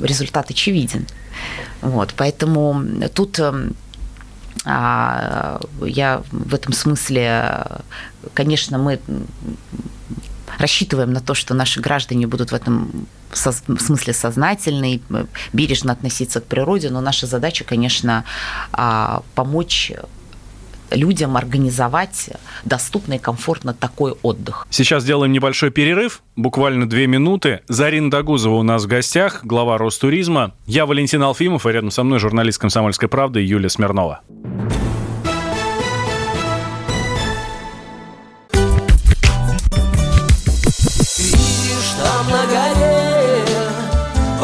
результат 0.02 0.50
очевиден. 0.50 1.08
Вот, 1.82 2.14
поэтому 2.16 2.84
тут 3.14 3.40
а, 4.66 5.60
я 5.82 6.24
в 6.32 6.54
этом 6.54 6.74
смысле, 6.74 7.66
конечно, 8.34 8.78
мы 8.78 9.00
рассчитываем 10.64 11.12
на 11.12 11.20
то, 11.20 11.34
что 11.34 11.54
наши 11.54 11.82
граждане 11.82 12.26
будут 12.26 12.54
в 12.54 12.56
этом 12.56 13.06
смысле 13.34 14.14
сознательны, 14.14 15.02
бережно 15.52 15.92
относиться 15.92 16.40
к 16.40 16.46
природе, 16.46 16.90
но 16.90 17.02
наша 17.02 17.28
задача, 17.28 17.66
конечно, 17.66 18.24
а, 18.72 19.24
помочь 19.36 19.92
людям 20.90 21.36
организовать 21.36 22.30
доступный 22.64 23.18
и 23.18 23.20
комфортно 23.20 23.74
такой 23.74 24.14
отдых. 24.22 24.66
Сейчас 24.70 25.04
делаем 25.04 25.34
небольшой 25.34 25.70
перерыв, 25.70 26.22
буквально 26.38 26.88
две 26.88 27.08
минуты. 27.08 27.60
Зарина 27.68 28.10
Дагузова 28.10 28.56
у 28.56 28.64
нас 28.64 28.86
в 28.86 28.88
гостях, 28.88 29.42
глава 29.44 29.78
Ростуризма. 29.78 30.54
Я 30.66 30.86
Валентин 30.86 31.24
Алфимов, 31.24 31.66
и 31.66 31.72
рядом 31.72 31.92
со 31.92 32.04
мной 32.04 32.20
журналист 32.20 32.60
«Комсомольской 32.60 33.10
правды» 33.10 33.42
Юлия 33.42 33.70
Смирнова. 33.70 34.22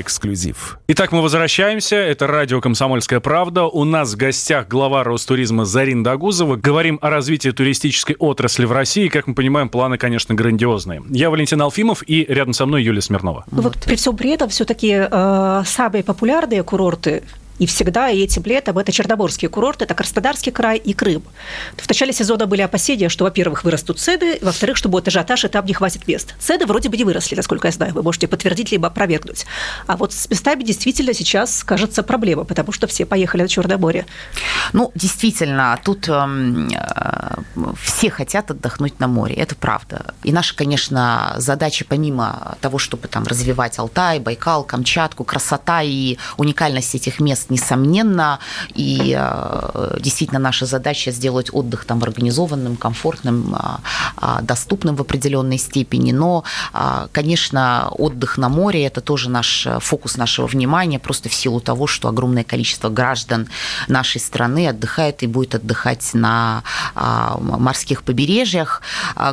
Эксклюзив. 0.00 0.78
Итак, 0.88 1.12
мы 1.12 1.22
возвращаемся. 1.22 1.96
Это 1.96 2.26
радио 2.26 2.60
«Комсомольская 2.60 3.20
правда». 3.20 3.64
У 3.64 3.84
нас 3.84 4.14
в 4.14 4.16
гостях 4.16 4.68
глава 4.68 5.04
Ростуризма 5.04 5.64
Зарин 5.64 6.02
Дагузова. 6.02 6.56
Говорим 6.56 6.98
о 7.02 7.10
развитии 7.10 7.50
туристической 7.50 8.16
отрасли 8.18 8.64
в 8.64 8.72
России. 8.72 9.08
Как 9.08 9.26
мы 9.26 9.34
понимаем, 9.34 9.68
планы, 9.68 9.98
конечно, 9.98 10.34
грандиозные. 10.34 11.02
Я 11.10 11.30
Валентин 11.30 11.60
Алфимов 11.62 12.02
и 12.06 12.24
рядом 12.24 12.52
со 12.52 12.66
мной 12.66 12.82
Юлия 12.82 13.00
Смирнова. 13.00 13.44
Ну 13.50 13.62
вот 13.62 13.78
при 13.84 13.96
всем 13.96 14.16
при 14.16 14.30
этом 14.30 14.48
все-таки 14.48 15.06
э, 15.10 15.62
самые 15.64 16.04
популярные 16.04 16.62
курорты 16.62 17.22
и 17.58 17.66
всегда 17.66 18.10
и 18.10 18.20
этим 18.20 18.42
летом 18.44 18.78
это 18.78 18.92
Черноморский 18.92 19.48
курорт, 19.48 19.82
это 19.82 19.94
Краснодарский 19.94 20.52
край 20.52 20.78
и 20.78 20.92
Крым. 20.92 21.22
В 21.76 21.88
начале 21.88 22.12
сезона 22.12 22.46
были 22.46 22.62
опасения, 22.62 23.08
что, 23.08 23.24
во-первых, 23.24 23.64
вырастут 23.64 23.98
цены, 23.98 24.38
во-вторых, 24.42 24.76
что 24.76 24.88
будет 24.88 25.08
ажиотаж, 25.08 25.44
и 25.44 25.48
там 25.48 25.64
не 25.66 25.74
хватит 25.74 26.08
мест. 26.08 26.34
Цены 26.40 26.66
вроде 26.66 26.88
бы 26.88 26.96
не 26.96 27.04
выросли, 27.04 27.36
насколько 27.36 27.68
я 27.68 27.72
знаю. 27.72 27.94
Вы 27.94 28.02
можете 28.02 28.26
подтвердить 28.26 28.72
либо 28.72 28.88
опровергнуть. 28.88 29.46
А 29.86 29.96
вот 29.96 30.12
с 30.12 30.28
местами 30.28 30.62
действительно 30.64 31.14
сейчас, 31.14 31.62
кажется, 31.64 32.02
проблема, 32.02 32.44
потому 32.44 32.72
что 32.72 32.86
все 32.86 33.06
поехали 33.06 33.42
на 33.42 33.48
Черное 33.48 33.78
море. 33.78 34.06
Ну, 34.72 34.90
действительно, 34.94 35.78
тут 35.84 36.08
эм, 36.08 36.68
э, 36.68 37.74
все 37.82 38.10
хотят 38.10 38.50
отдохнуть 38.50 38.98
на 39.00 39.06
море, 39.06 39.34
это 39.36 39.54
правда. 39.54 40.14
И 40.24 40.32
наша, 40.32 40.56
конечно, 40.56 41.34
задача, 41.38 41.84
помимо 41.88 42.56
того, 42.60 42.78
чтобы 42.78 43.08
там 43.08 43.24
развивать 43.24 43.78
Алтай, 43.78 44.18
Байкал, 44.18 44.64
Камчатку, 44.64 45.24
красота 45.24 45.82
и 45.82 46.16
уникальность 46.36 46.94
этих 46.94 47.20
мест 47.20 47.43
мест, 47.50 47.50
несомненно, 47.50 48.38
и 48.74 49.16
э, 49.18 49.98
действительно 50.00 50.40
наша 50.40 50.66
задача 50.66 51.10
сделать 51.10 51.50
отдых 51.52 51.84
там 51.84 52.02
организованным, 52.02 52.76
комфортным, 52.76 53.54
а, 53.54 53.80
а, 54.16 54.40
доступным 54.42 54.96
в 54.96 55.00
определенной 55.00 55.58
степени, 55.58 56.12
но, 56.12 56.44
а, 56.72 57.08
конечно, 57.12 57.88
отдых 57.98 58.38
на 58.38 58.48
море– 58.48 58.84
это 58.86 59.00
тоже 59.00 59.30
наш 59.30 59.66
фокус 59.80 60.16
нашего 60.16 60.46
внимания, 60.46 60.98
просто 60.98 61.28
в 61.28 61.34
силу 61.34 61.60
того, 61.60 61.86
что 61.86 62.08
огромное 62.08 62.44
количество 62.44 62.88
граждан 62.88 63.48
нашей 63.88 64.20
страны 64.20 64.68
отдыхает 64.68 65.22
и 65.22 65.26
будет 65.26 65.54
отдыхать 65.54 66.14
на 66.14 66.62
морских 67.40 68.02
побережьях. 68.02 68.82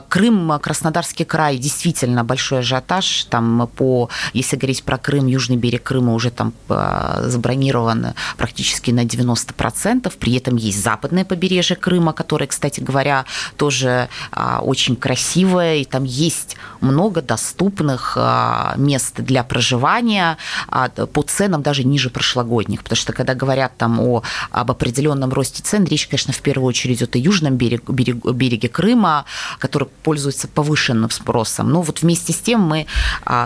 Крым, 0.09 0.59
Краснодарский 0.59 1.25
край, 1.25 1.57
действительно 1.57 2.23
большой 2.23 2.59
ажиотаж, 2.59 3.25
там 3.29 3.69
по, 3.75 4.09
если 4.33 4.57
говорить 4.57 4.83
про 4.83 4.97
Крым, 4.97 5.27
южный 5.27 5.57
берег 5.57 5.83
Крыма 5.83 6.13
уже 6.13 6.31
там 6.31 6.53
забронирован 6.67 8.00
зафиксировано 8.01 8.15
практически 8.37 8.91
на 8.91 9.05
90%. 9.05 10.11
При 10.19 10.37
этом 10.37 10.55
есть 10.55 10.83
западное 10.83 11.25
побережье 11.25 11.75
Крыма, 11.75 12.13
которое, 12.13 12.47
кстати 12.47 12.81
говоря, 12.81 13.25
тоже 13.57 14.09
а, 14.31 14.59
очень 14.61 14.95
красивое, 14.95 15.77
и 15.77 15.85
там 15.85 16.03
есть 16.03 16.57
много 16.81 17.21
доступных 17.21 18.17
а, 18.17 18.73
мест 18.77 19.15
для 19.19 19.43
проживания 19.43 20.37
а, 20.67 20.89
по 20.89 21.21
ценам 21.21 21.61
даже 21.61 21.83
ниже 21.83 22.09
прошлогодних. 22.09 22.83
Потому 22.83 22.97
что 22.97 23.13
когда 23.13 23.35
говорят 23.35 23.77
там 23.77 23.99
о, 23.99 24.23
об 24.51 24.71
определенном 24.71 25.31
росте 25.31 25.63
цен, 25.63 25.85
речь, 25.85 26.07
конечно, 26.07 26.33
в 26.33 26.41
первую 26.41 26.67
очередь 26.67 26.97
идет 26.97 27.15
о 27.15 27.19
южном 27.19 27.55
береге, 27.55 27.83
береге, 27.87 28.31
береге 28.33 28.69
Крыма, 28.69 29.25
который 29.59 29.87
пользуется 30.03 30.47
повышенным 30.47 31.09
спросом. 31.09 31.69
Но 31.69 31.81
вот 31.81 32.01
вместе 32.01 32.33
с 32.33 32.37
тем 32.37 32.61
мы 32.61 32.85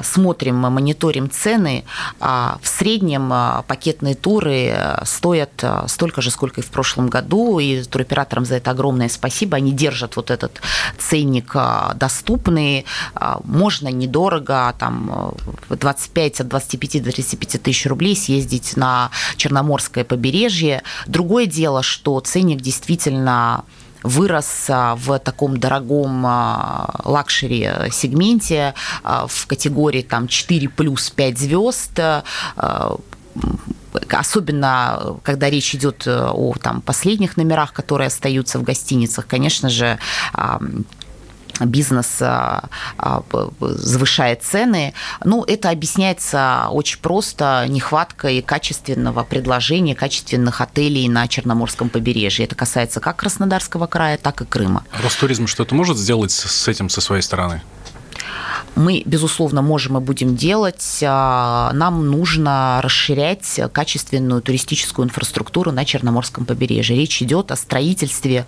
смотрим, 0.04 0.56
мониторим 0.56 1.30
цены. 1.30 1.84
В 2.20 2.60
среднем 2.64 3.64
пакетные 3.68 4.16
туры 4.16 4.45
туры 4.46 4.68
э, 4.70 5.06
стоят 5.06 5.64
э, 5.64 5.88
столько 5.88 6.22
же, 6.22 6.32
сколько 6.32 6.62
и 6.62 6.64
в 6.64 6.68
прошлом 6.68 7.08
году, 7.08 7.60
и 7.60 7.84
туроператорам 7.84 8.46
за 8.46 8.56
это 8.56 8.72
огромное 8.72 9.10
спасибо. 9.10 9.58
Они 9.58 9.72
держат 9.72 10.16
вот 10.16 10.32
этот 10.32 10.62
ценник 10.98 11.52
э, 11.56 11.96
доступный, 11.96 12.86
можно 13.44 13.90
недорого, 13.90 14.74
там 14.80 15.34
25, 15.70 16.42
от 16.42 16.48
25 16.48 17.04
до 17.04 17.12
35 17.12 17.62
тысяч 17.62 17.86
рублей 17.86 18.16
съездить 18.16 18.78
на 18.78 19.10
Черноморское 19.38 20.04
побережье. 20.04 20.82
Другое 21.08 21.46
дело, 21.46 21.84
что 21.84 22.20
ценник 22.20 22.62
действительно 22.62 23.64
вырос 24.04 24.70
в 24.70 25.20
таком 25.20 25.58
дорогом 25.58 26.26
luxury 27.06 27.70
сегменте 27.92 28.74
в 29.04 29.48
категории 29.48 30.04
там 30.04 30.28
4 30.28 30.70
плюс 30.70 31.10
5 31.10 31.40
звезд 31.40 32.00
особенно 34.12 35.18
когда 35.24 35.50
речь 35.50 35.74
идет 35.76 36.08
о 36.08 36.54
там, 36.62 36.82
последних 36.82 37.38
номерах, 37.38 37.74
которые 37.74 38.08
остаются 38.08 38.60
в 38.60 38.64
гостиницах, 38.64 39.28
конечно 39.28 39.70
же, 39.70 40.00
бизнес 41.62 42.18
а, 42.22 42.66
а, 42.98 43.24
завышает 43.62 44.44
цены. 44.44 44.94
Ну, 45.24 45.44
это 45.44 45.70
объясняется 45.70 46.68
очень 46.72 47.00
просто 47.00 47.66
нехваткой 47.70 48.42
качественного 48.42 49.24
предложения, 49.24 49.96
качественных 49.96 50.60
отелей 50.62 51.08
на 51.08 51.28
Черноморском 51.28 51.90
побережье. 51.90 52.46
Это 52.46 52.56
касается 52.56 53.00
как 53.00 53.18
Краснодарского 53.18 53.88
края, 53.88 54.18
так 54.18 54.42
и 54.42 54.46
Крыма. 54.46 54.84
Ростуризм 55.02 55.48
что-то 55.48 55.76
может 55.76 55.98
сделать 55.98 56.32
с 56.32 56.68
этим 56.68 56.90
со 56.90 57.00
своей 57.00 57.22
стороны? 57.22 57.62
Мы, 58.76 59.04
безусловно, 59.06 59.62
можем 59.62 59.98
и 59.98 60.02
будем 60.02 60.36
делать. 60.36 61.00
А, 61.04 61.72
нам 61.74 62.10
нужно 62.10 62.82
расширять 62.84 63.60
качественную 63.72 64.42
туристическую 64.42 65.06
инфраструктуру 65.06 65.72
на 65.72 65.86
Черноморском 65.86 66.46
побережье. 66.46 66.96
Речь 66.96 67.22
идет 67.22 67.52
о 67.52 67.56
строительстве 67.56 68.46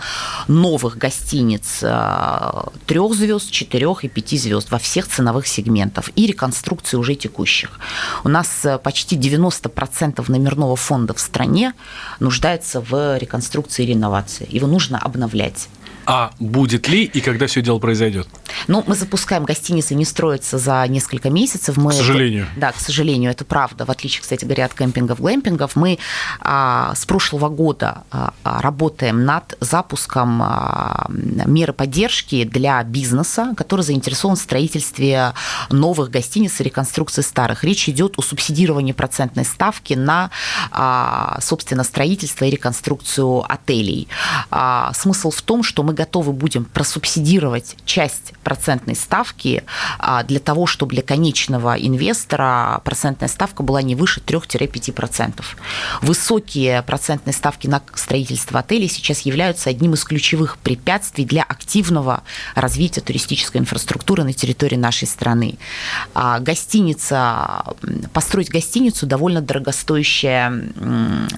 новых 0.48 0.98
гостиниц 0.98 1.79
а, 1.84 2.69
трех 2.86 3.13
звезд, 3.13 3.51
четырех 3.51 4.03
и 4.03 4.10
пяти 4.10 4.38
звезд 4.38 4.72
во 4.72 4.79
всех 4.79 5.07
ценовых 5.07 5.48
сегментах 5.48 6.10
и 6.15 6.25
реконструкции 6.27 6.98
уже 6.98 7.15
текущих. 7.15 7.79
У 8.24 8.29
нас 8.29 8.65
э, 8.65 8.77
почти 8.77 9.17
90% 9.17 10.24
номерного 10.29 10.75
фонда 10.75 11.13
в 11.13 11.19
стране 11.19 11.74
нуждается 12.19 12.81
в 12.81 13.17
реконструкции 13.17 13.84
и 13.84 13.88
реновации. 13.88 14.48
Его 14.50 14.67
нужно 14.67 15.00
обновлять. 15.00 15.69
А 16.09 16.31
будет 16.39 16.87
ли 16.87 17.03
и 17.03 17.19
когда 17.19 17.47
все 17.47 17.61
дело 17.61 17.79
произойдет? 17.79 18.29
Ну, 18.67 18.81
мы 18.87 18.95
запускаем 18.95 19.43
гостиницы, 19.43 19.93
не 19.93 20.05
строятся 20.05 20.57
за 20.57 20.87
несколько 20.87 21.29
месяцев. 21.29 21.75
Мы, 21.75 21.91
к 21.91 21.95
сожалению. 21.95 22.47
Да, 22.55 22.71
к 22.71 22.79
сожалению, 22.79 23.29
это 23.29 23.43
правда. 23.43 23.83
В 23.83 23.91
отличие, 23.91 24.21
кстати 24.21 24.45
говоря, 24.45 24.65
от 24.65 24.73
кемпингов, 24.73 25.19
глэмпингов, 25.19 25.75
мы 25.75 25.99
а, 26.39 26.95
с 26.95 27.05
прошлого 27.05 27.49
года 27.49 28.03
а, 28.09 28.33
а 28.45 28.61
работаем 28.61 29.25
над 29.25 29.57
запуском 29.59 30.41
а, 30.41 31.07
меры 31.09 31.73
поддержки 31.73 32.45
для 32.45 32.81
бизнеса, 32.83 33.53
который 33.57 33.81
заинтересован 33.81 34.37
в 34.37 34.39
строительстве 34.39 35.33
новых 35.69 36.09
гостиниц 36.09 36.61
и 36.61 36.63
реконструкции 36.63 37.21
старых. 37.21 37.65
Речь 37.65 37.89
идет 37.89 38.13
о 38.15 38.21
субсидировании 38.21 38.93
процентной 38.93 39.43
ставки 39.43 39.93
на, 39.93 40.31
а, 40.71 41.37
собственно, 41.41 41.83
строительство 41.83 42.45
и 42.45 42.49
реконструкцию 42.49 43.43
отелей. 43.51 44.07
А, 44.51 44.93
смысл 44.93 45.31
в 45.31 45.41
том, 45.41 45.63
что 45.63 45.83
мы 45.83 45.97
готовы 45.98 46.32
будем 46.32 46.63
просубсидировать 46.66 47.75
часть 47.86 48.34
процентной 48.44 48.96
ставки 48.96 49.63
а, 50.00 50.24
для 50.24 50.39
того, 50.39 50.68
чтобы 50.68 50.94
для 50.94 51.01
конечного 51.01 51.75
инвестора 51.75 52.82
процентная 52.86 53.27
ставка 53.27 53.63
была 53.63 53.82
не 53.82 53.96
выше 53.96 54.22
3-5%. 54.22 55.44
Высокие 56.01 56.84
процентные 56.84 57.34
ставки 57.34 57.68
на 57.68 57.82
строительство 57.96 58.60
отелей 58.60 58.88
сейчас 58.88 59.22
являются 59.22 59.70
одним 59.70 59.96
из 59.96 60.04
ключевых 60.04 60.58
препятствий 60.60 61.25
для 61.25 61.44
активного 61.44 62.22
развития 62.56 63.01
туристической 63.01 63.60
инфраструктуры 63.60 64.24
на 64.24 64.34
территории 64.34 64.75
нашей 64.77 65.08
страны. 65.08 65.58
А, 66.13 66.39
гостиница, 66.39 67.63
построить 68.13 68.50
гостиницу 68.50 69.08
довольно 69.08 69.42
дорогостоящая 69.42 70.54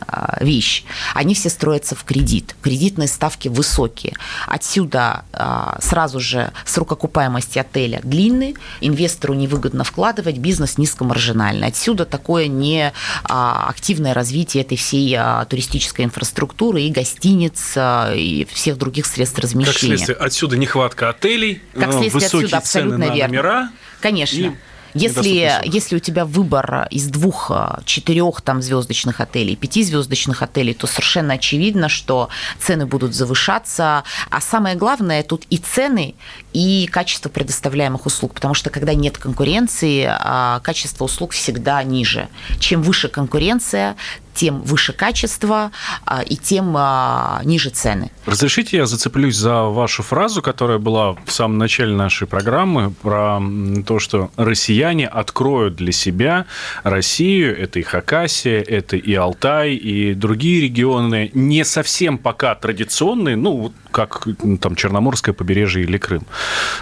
а, 0.08 0.38
вещь. 0.42 0.84
Они 1.14 1.34
все 1.34 1.50
строятся 1.50 1.96
в 1.96 2.04
кредит. 2.04 2.56
Кредитные 2.62 3.08
ставки 3.08 3.48
высокие. 3.48 4.14
Отсюда 4.50 5.26
а, 5.32 5.78
сразу 5.80 6.20
же 6.20 6.52
срок 6.66 6.92
окупаемости 6.94 7.60
отеля 7.60 8.00
длинный, 8.04 8.56
инвестору 8.82 9.36
невыгодно 9.36 9.84
вкладывать, 9.84 10.38
бизнес 10.38 10.78
низкомаржинальный. 10.78 11.68
Отсюда 11.68 12.06
такое 12.06 12.48
не 12.48 12.92
а, 13.24 13.68
активное 13.70 14.14
развитие 14.16 14.64
этой 14.64 14.76
всей 14.76 15.16
а, 15.16 15.46
туристической 15.46 16.06
инфраструктуры 16.06 16.82
и 16.82 16.90
гостиниц, 16.90 17.78
и 18.16 18.48
всех 18.52 18.78
других 18.78 19.06
средств 19.06 19.38
размещения. 19.38 19.98
Как 19.98 20.06
следствие, 20.06 20.18
отсюда 20.18 20.58
нехватка 20.58 21.10
отелей, 21.10 21.62
как 21.74 21.94
следствие, 21.94 22.10
высокие 22.12 22.46
отсюда 22.46 22.58
абсолютно 22.58 22.98
цены 22.98 23.08
на 23.08 23.16
верно. 23.16 23.28
номера. 23.28 23.70
Конечно. 24.02 24.38
И 24.38 24.52
если, 24.94 25.52
если 25.66 25.96
у 25.96 26.00
тебя 26.00 26.26
выбор 26.26 26.88
из 26.90 27.08
двух, 27.08 27.52
а, 27.52 27.82
четырех 27.86 28.42
там 28.42 28.62
звездочных 28.62 29.22
отелей, 29.22 29.56
пяти 29.56 29.84
звездочных 29.84 30.42
отелей, 30.42 30.74
то 30.74 30.88
совершенно 30.88 31.34
очевидно, 31.34 31.90
что 31.90 32.30
цены 32.60 32.86
будут 32.86 33.14
завышаться. 33.14 34.04
А 34.30 34.42
самое 34.42 34.76
главное, 34.76 35.24
тут 35.24 35.46
и 35.50 35.58
цены, 35.58 36.16
и 36.54 36.88
качество 36.92 37.30
предоставляемых 37.30 38.06
услуг, 38.06 38.34
потому 38.34 38.54
что 38.54 38.70
когда 38.70 38.94
нет 38.94 39.18
конкуренции, 39.18 40.08
а, 40.10 40.60
качество 40.62 41.06
услуг 41.06 41.32
всегда 41.32 41.82
ниже. 41.84 42.28
Чем 42.60 42.82
выше 42.82 43.08
конкуренция, 43.08 43.96
тем 44.34 44.62
выше 44.62 44.94
качество 44.94 45.72
а, 46.06 46.22
и 46.22 46.36
тем 46.36 46.74
а, 46.78 47.42
ниже 47.44 47.70
цены. 47.70 48.12
Разрешите 48.26 48.78
я 48.78 48.86
зацеплюсь 48.86 49.36
за 49.36 49.64
вашу 49.64 50.04
фразу, 50.04 50.42
которая 50.42 50.78
была 50.78 51.16
в 51.26 51.32
самом 51.32 51.58
начале 51.58 51.96
нашей 51.96 52.28
программы 52.28 52.92
про 52.92 53.42
то, 53.86 54.00
что 54.00 54.32
россияне 54.38 55.08
откроют 55.08 55.76
для 55.76 55.92
себя 55.92 56.46
Россию, 56.84 57.58
это 57.60 57.80
и 57.80 57.84
Хакасия, 57.84 58.62
это 58.62 58.96
и 58.96 59.14
Алтай, 59.14 59.74
и 59.74 60.14
другие 60.14 60.62
регионы, 60.62 61.32
не 61.34 61.66
совсем 61.66 62.18
пока 62.18 62.56
традиционные, 62.56 63.36
ну, 63.36 63.74
как 63.92 64.28
там 64.62 64.76
Черноморское 64.76 65.34
побережье 65.34 65.84
или 65.84 65.98
Крым. 65.98 66.24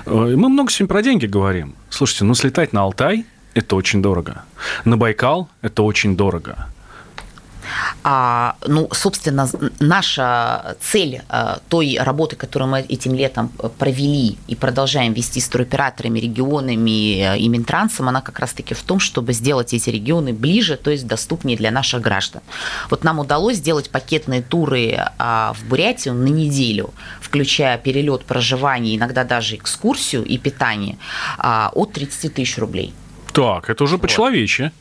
Э, 0.06 0.12
мы 0.12 0.50
много 0.50 0.72
сегодня 0.72 0.94
про 0.94 1.02
деньги 1.02 1.26
говорим. 1.26 1.76
Слушайте, 1.90 2.26
ну 2.26 2.34
слетать 2.34 2.74
на 2.74 2.82
Алтай– 2.82 3.26
это 3.54 3.76
очень 3.76 4.02
дорого. 4.02 4.44
На 4.86 4.98
Байкал– 4.98 5.50
это 5.62 5.84
очень 5.84 6.16
дорого. 6.16 6.68
А, 8.10 8.56
ну, 8.66 8.88
собственно, 8.94 9.50
наша 9.82 10.78
цель 10.80 11.24
а, 11.28 11.60
той 11.68 11.98
работы, 12.00 12.38
которую 12.38 12.72
мы 12.72 12.80
этим 12.80 13.14
летом 13.14 13.50
провели 13.78 14.38
и 14.48 14.56
продолжаем 14.56 15.12
вести 15.12 15.42
с 15.42 15.50
туроператорами, 15.50 16.18
регионами 16.18 17.38
и 17.38 17.50
Минтрансом, 17.50 18.08
она 18.08 18.22
как 18.22 18.40
раз-таки 18.40 18.74
в 18.74 18.82
том, 18.82 19.02
чтобы 19.02 19.34
сделать 19.34 19.74
эти 19.74 19.90
регионы 19.90 20.32
ближе, 20.32 20.78
то 20.78 20.90
есть 20.90 21.06
доступнее 21.06 21.58
для 21.58 21.70
наших 21.70 22.00
граждан. 22.00 22.42
Вот 22.90 23.04
нам 23.04 23.20
удалось 23.20 23.58
сделать 23.58 23.90
пакетные 23.90 24.42
туры 24.42 24.98
а, 25.18 25.52
в 25.52 25.68
Бурятию 25.68 26.14
на 26.14 26.28
неделю, 26.28 26.94
включая 27.20 27.78
перелет, 27.78 28.24
проживание, 28.24 28.96
иногда 28.96 29.26
даже 29.26 29.58
экскурсию 29.58 30.24
и 30.24 30.38
питание, 30.38 30.98
а, 31.38 31.72
от 31.74 31.92
30 31.92 32.34
тысяч 32.34 32.58
рублей. 32.58 32.94
Так, 33.34 33.70
это 33.70 33.84
уже 33.84 33.98
вот. 33.98 34.04
по-человече. 34.04 34.72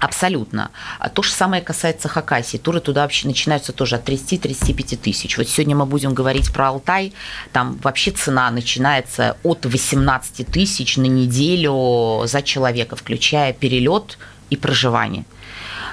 Абсолютно. 0.00 0.70
А 0.98 1.10
то 1.10 1.22
же 1.22 1.30
самое 1.30 1.62
касается 1.62 2.08
Хакасии. 2.08 2.56
Туры 2.56 2.80
туда 2.80 3.02
вообще 3.02 3.28
начинаются 3.28 3.72
тоже 3.72 3.96
от 3.96 4.08
30-35 4.08 4.96
тысяч. 4.96 5.36
Вот 5.36 5.46
сегодня 5.46 5.76
мы 5.76 5.84
будем 5.84 6.14
говорить 6.14 6.50
про 6.52 6.68
Алтай. 6.68 7.12
Там 7.52 7.78
вообще 7.82 8.10
цена 8.10 8.50
начинается 8.50 9.36
от 9.42 9.66
18 9.66 10.46
тысяч 10.46 10.96
на 10.96 11.04
неделю 11.04 12.22
за 12.26 12.40
человека, 12.40 12.96
включая 12.96 13.52
перелет 13.52 14.16
и 14.48 14.56
проживание. 14.56 15.24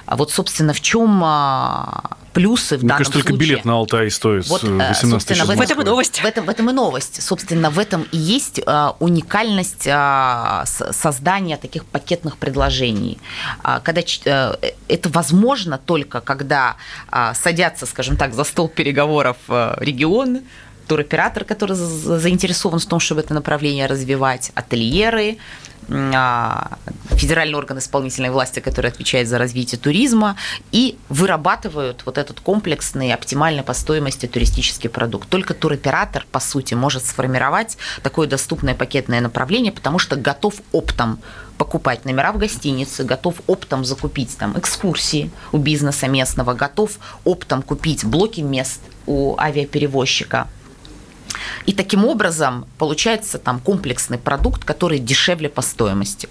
А 0.07 0.15
вот, 0.15 0.31
собственно, 0.31 0.73
в 0.73 0.79
чем 0.79 1.21
а, 1.23 2.17
плюсы 2.31 2.77
в 2.77 2.79
Мне 2.79 2.89
данном 2.89 2.97
кажется, 2.99 3.19
только 3.19 3.33
случае. 3.33 3.49
билет 3.49 3.65
на 3.65 3.73
Алтай 3.73 4.09
стоит 4.09 4.47
вот, 4.47 4.63
18 4.63 5.31
э, 5.31 5.33
тысяч. 5.33 5.43
В 5.43 5.61
этом 5.61 5.81
и 5.81 5.83
новость. 5.83 6.19
В 6.19 6.25
этом, 6.25 6.45
в 6.45 6.49
этом 6.49 6.69
и 6.69 6.73
новость. 6.73 7.21
Собственно, 7.21 7.69
в 7.69 7.77
этом 7.77 8.07
и 8.13 8.17
есть 8.17 8.61
а, 8.65 8.95
уникальность 8.99 9.83
создания 9.83 11.57
таких 11.57 11.85
пакетных 11.85 12.37
предложений. 12.37 13.19
Когда 13.61 14.01
э, 14.01 14.55
это 14.87 15.09
возможно 15.09 15.77
только, 15.77 16.21
когда 16.21 16.77
садятся, 17.33 17.85
скажем 17.85 18.15
так, 18.15 18.33
за 18.33 18.45
стол 18.45 18.69
переговоров 18.69 19.37
э, 19.49 19.75
регионы, 19.79 20.43
туроператор, 20.87 21.43
который 21.43 21.75
заинтересован 21.75 22.79
в 22.79 22.85
том, 22.85 22.99
чтобы 22.99 23.21
это 23.21 23.33
направление 23.33 23.87
развивать, 23.87 24.51
ательеры, 24.55 25.31
а, 25.31 25.76
федеральный 25.87 27.55
орган 27.55 27.79
исполнительной 27.79 28.29
власти, 28.29 28.59
который 28.59 28.91
отвечает 28.91 29.27
за 29.27 29.37
развитие 29.37 29.79
туризма, 29.79 30.35
и 30.71 30.97
вырабатывают 31.09 32.03
вот 32.05 32.17
этот 32.17 32.39
комплексный, 32.39 33.13
оптимальный 33.13 33.63
по 33.63 33.73
стоимости 33.73 34.25
туристический 34.25 34.89
продукт. 34.89 35.29
Только 35.29 35.53
туроператор, 35.53 36.25
по 36.31 36.39
сути, 36.39 36.73
может 36.73 37.05
сформировать 37.05 37.77
такое 38.03 38.27
доступное 38.27 38.75
пакетное 38.75 39.21
направление, 39.21 39.71
потому 39.71 39.99
что 39.99 40.15
готов 40.15 40.55
оптом 40.71 41.19
покупать 41.57 42.05
номера 42.05 42.31
в 42.31 42.37
гостинице, 42.37 43.03
готов 43.03 43.41
оптом 43.47 43.83
закупить 43.83 44.37
там 44.37 44.57
экскурсии 44.57 45.31
у 45.51 45.57
бизнеса 45.57 46.07
местного, 46.07 46.53
готов 46.53 46.99
оптом 47.23 47.61
купить 47.61 48.05
блоки 48.05 48.41
мест 48.41 48.81
у 49.07 49.35
авиаперевозчика, 49.39 50.47
и 51.67 51.73
таким 51.73 52.05
образом 52.05 52.65
получается 52.77 53.37
там 53.37 53.59
комплексный 53.59 54.17
продукт, 54.17 54.63
который 54.63 54.99
дешевле 54.99 55.49
по 55.49 55.61
стоимости. 55.61 56.29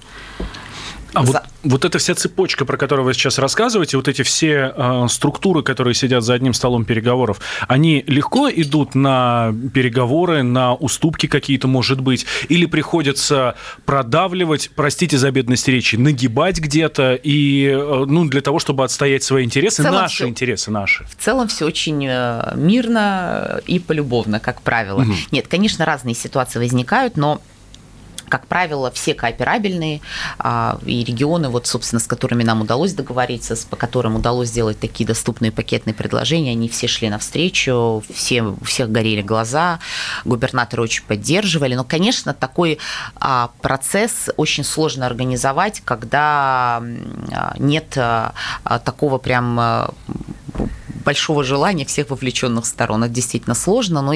А 1.12 1.24
за... 1.24 1.32
вот, 1.32 1.42
вот 1.62 1.84
эта 1.84 1.98
вся 1.98 2.14
цепочка, 2.14 2.64
про 2.64 2.76
которую 2.76 3.06
вы 3.06 3.14
сейчас 3.14 3.38
рассказываете, 3.38 3.96
вот 3.96 4.08
эти 4.08 4.22
все 4.22 4.72
э, 4.76 5.06
структуры, 5.08 5.62
которые 5.62 5.94
сидят 5.94 6.22
за 6.24 6.34
одним 6.34 6.54
столом 6.54 6.84
переговоров, 6.84 7.40
они 7.68 8.04
легко 8.06 8.48
идут 8.50 8.94
на 8.94 9.54
переговоры, 9.74 10.42
на 10.42 10.74
уступки 10.74 11.26
какие-то, 11.26 11.68
может 11.68 12.00
быть, 12.00 12.26
или 12.48 12.66
приходится 12.66 13.56
продавливать, 13.84 14.70
простите 14.74 15.18
за 15.18 15.30
бедность 15.30 15.68
речи, 15.68 15.96
нагибать 15.96 16.58
где-то 16.60 17.14
и, 17.14 17.66
э, 17.66 18.04
ну, 18.06 18.26
для 18.26 18.40
того, 18.40 18.58
чтобы 18.58 18.84
отстоять 18.84 19.22
свои 19.22 19.44
интересы, 19.44 19.82
наши 19.82 20.16
все, 20.16 20.28
интересы, 20.28 20.70
наши. 20.70 21.04
В 21.04 21.16
целом 21.22 21.48
все 21.48 21.66
очень 21.66 22.06
э, 22.06 22.52
мирно 22.54 23.60
и 23.66 23.78
полюбовно, 23.78 24.40
как 24.40 24.60
правило. 24.62 25.02
Угу. 25.02 25.12
Нет, 25.32 25.48
конечно, 25.48 25.84
разные 25.84 26.14
ситуации 26.14 26.58
возникают, 26.58 27.16
но 27.16 27.40
как 28.28 28.46
правило, 28.46 28.90
все 28.90 29.14
кооперабельные, 29.14 30.00
а, 30.38 30.78
и 30.84 31.04
регионы, 31.04 31.48
вот, 31.48 31.66
собственно, 31.66 32.00
с 32.00 32.06
которыми 32.06 32.42
нам 32.42 32.62
удалось 32.62 32.92
договориться, 32.92 33.56
по 33.68 33.76
которым 33.76 34.16
удалось 34.16 34.48
сделать 34.48 34.78
такие 34.78 35.06
доступные 35.06 35.52
пакетные 35.52 35.94
предложения, 35.94 36.52
они 36.52 36.68
все 36.68 36.86
шли 36.86 37.08
навстречу, 37.08 38.02
все, 38.12 38.42
у 38.42 38.64
всех 38.64 38.90
горели 38.90 39.22
глаза, 39.22 39.78
губернаторы 40.24 40.82
очень 40.82 41.04
поддерживали. 41.04 41.74
Но, 41.74 41.84
конечно, 41.84 42.34
такой 42.34 42.78
а, 43.16 43.50
процесс 43.62 44.30
очень 44.36 44.64
сложно 44.64 45.06
организовать, 45.06 45.82
когда 45.84 46.82
нет 47.58 47.96
а, 47.96 48.32
такого 48.84 49.18
прям 49.18 49.92
большого 51.04 51.44
желания 51.44 51.84
всех 51.84 52.10
вовлеченных 52.10 52.66
сторон. 52.66 53.04
Это 53.04 53.14
действительно 53.14 53.54
сложно, 53.54 54.02
но 54.02 54.12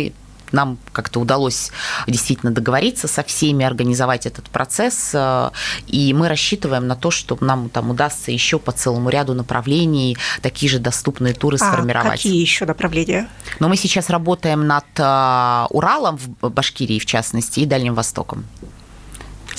нам 0.52 0.78
как-то 0.92 1.20
удалось 1.20 1.70
действительно 2.06 2.52
договориться 2.52 3.08
со 3.08 3.22
всеми, 3.22 3.64
организовать 3.64 4.26
этот 4.26 4.48
процесс, 4.50 5.10
э, 5.14 5.50
и 5.86 6.12
мы 6.14 6.28
рассчитываем 6.28 6.86
на 6.86 6.96
то, 6.96 7.10
что 7.10 7.36
нам 7.40 7.68
там 7.68 7.90
удастся 7.90 8.30
еще 8.30 8.58
по 8.58 8.72
целому 8.72 9.08
ряду 9.10 9.34
направлений 9.34 10.16
такие 10.42 10.70
же 10.70 10.78
доступные 10.78 11.34
туры 11.34 11.56
а 11.60 11.72
сформировать. 11.72 12.12
Какие 12.12 12.40
еще 12.40 12.64
направления? 12.64 13.28
Но 13.58 13.68
мы 13.68 13.76
сейчас 13.76 14.10
работаем 14.10 14.66
над 14.66 14.84
э, 14.96 15.66
Уралом 15.70 16.18
в 16.18 16.50
Башкирии, 16.50 16.98
в 16.98 17.06
частности, 17.06 17.60
и 17.60 17.66
Дальним 17.66 17.94
Востоком. 17.94 18.44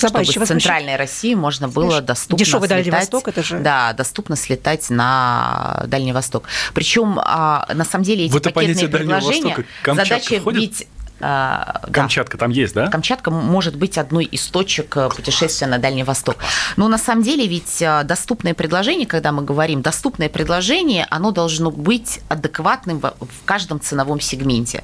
Забавно, 0.08 0.30
чтобы 0.30 0.46
в 0.46 0.48
центральной 0.48 0.96
России 0.96 1.34
можно 1.34 1.68
было 1.68 1.86
Знаешь, 1.86 2.04
доступно 2.04 2.44
Дешевый 2.44 2.68
слетать, 2.68 2.84
Дальний 2.84 2.98
Восток, 2.98 3.28
это 3.28 3.42
же... 3.42 3.58
Да, 3.58 3.92
доступно 3.92 4.36
слетать 4.36 4.90
на 4.90 5.84
Дальний 5.86 6.12
Восток. 6.12 6.44
Причем, 6.74 7.18
а, 7.18 7.66
на 7.72 7.84
самом 7.84 8.04
деле, 8.04 8.26
эти 8.26 8.32
в 8.32 8.36
это 8.36 8.50
пакетные 8.50 8.88
предложения... 8.88 9.64
Задача 9.84 10.40
входит? 10.40 10.60
ведь 10.60 10.88
а, 11.24 11.82
Камчатка 11.92 12.36
да. 12.36 12.40
там 12.40 12.50
есть, 12.50 12.74
да? 12.74 12.88
Камчатка 12.88 13.30
может 13.30 13.76
быть 13.76 13.96
одной 13.96 14.24
из 14.24 14.44
точек 14.48 14.96
э, 14.96 15.08
путешествия 15.08 15.68
на 15.68 15.78
Дальний 15.78 16.02
Восток. 16.02 16.36
Но 16.76 16.88
на 16.88 16.98
самом 16.98 17.22
деле 17.22 17.46
ведь 17.46 17.80
э, 17.80 18.02
доступное 18.02 18.54
предложение, 18.54 19.06
когда 19.06 19.30
мы 19.30 19.44
говорим 19.44 19.82
доступное 19.82 20.28
предложение, 20.28 21.06
оно 21.10 21.30
должно 21.30 21.70
быть 21.70 22.20
адекватным 22.28 22.98
в 23.00 23.44
каждом 23.44 23.80
ценовом 23.80 24.20
сегменте. 24.20 24.82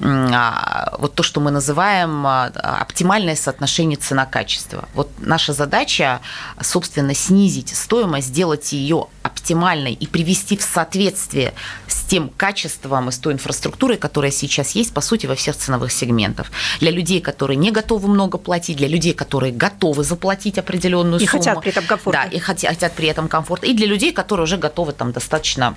А, 0.00 0.94
вот 0.98 1.14
то, 1.14 1.22
что 1.22 1.40
мы 1.40 1.50
называем 1.50 2.26
а, 2.26 2.46
оптимальное 2.80 3.34
соотношение 3.34 3.96
цена-качество. 3.96 4.88
Вот 4.94 5.10
наша 5.18 5.52
задача, 5.52 6.20
собственно, 6.60 7.14
снизить 7.14 7.74
стоимость, 7.74 8.28
сделать 8.28 8.72
ее 8.72 9.06
оптимальной 9.22 9.92
и 9.92 10.06
привести 10.06 10.56
в 10.56 10.62
соответствие 10.62 11.52
с 11.86 12.04
тем 12.04 12.28
качеством 12.28 13.08
и 13.08 13.12
с 13.12 13.18
той 13.18 13.32
инфраструктурой, 13.32 13.96
которая 13.96 14.30
сейчас 14.30 14.72
есть, 14.72 14.94
по 14.94 15.00
сути, 15.00 15.26
во 15.26 15.34
всех 15.34 15.56
ценовых 15.56 15.90
сегментах. 15.90 16.46
Для 16.80 16.90
людей, 16.90 17.20
которые 17.20 17.56
не 17.56 17.70
готовы 17.70 18.08
много 18.08 18.38
платить, 18.38 18.76
для 18.76 18.88
людей, 18.88 19.14
которые 19.14 19.52
готовы 19.52 20.04
заплатить 20.04 20.58
определенную 20.58 21.20
и 21.20 21.26
сумму. 21.26 21.42
И 21.42 21.44
хотят 21.44 21.60
при 21.60 21.70
этом 21.70 21.86
комфорта. 21.86 22.20
Да, 22.22 22.36
и 22.36 22.38
хотят, 22.38 22.70
хотят 22.70 22.92
при 22.92 23.08
этом 23.08 23.28
комфорта. 23.28 23.66
И 23.66 23.74
для 23.74 23.86
людей, 23.86 24.12
которые 24.12 24.44
уже 24.44 24.58
готовы 24.58 24.92
там 24.92 25.12
достаточно 25.12 25.74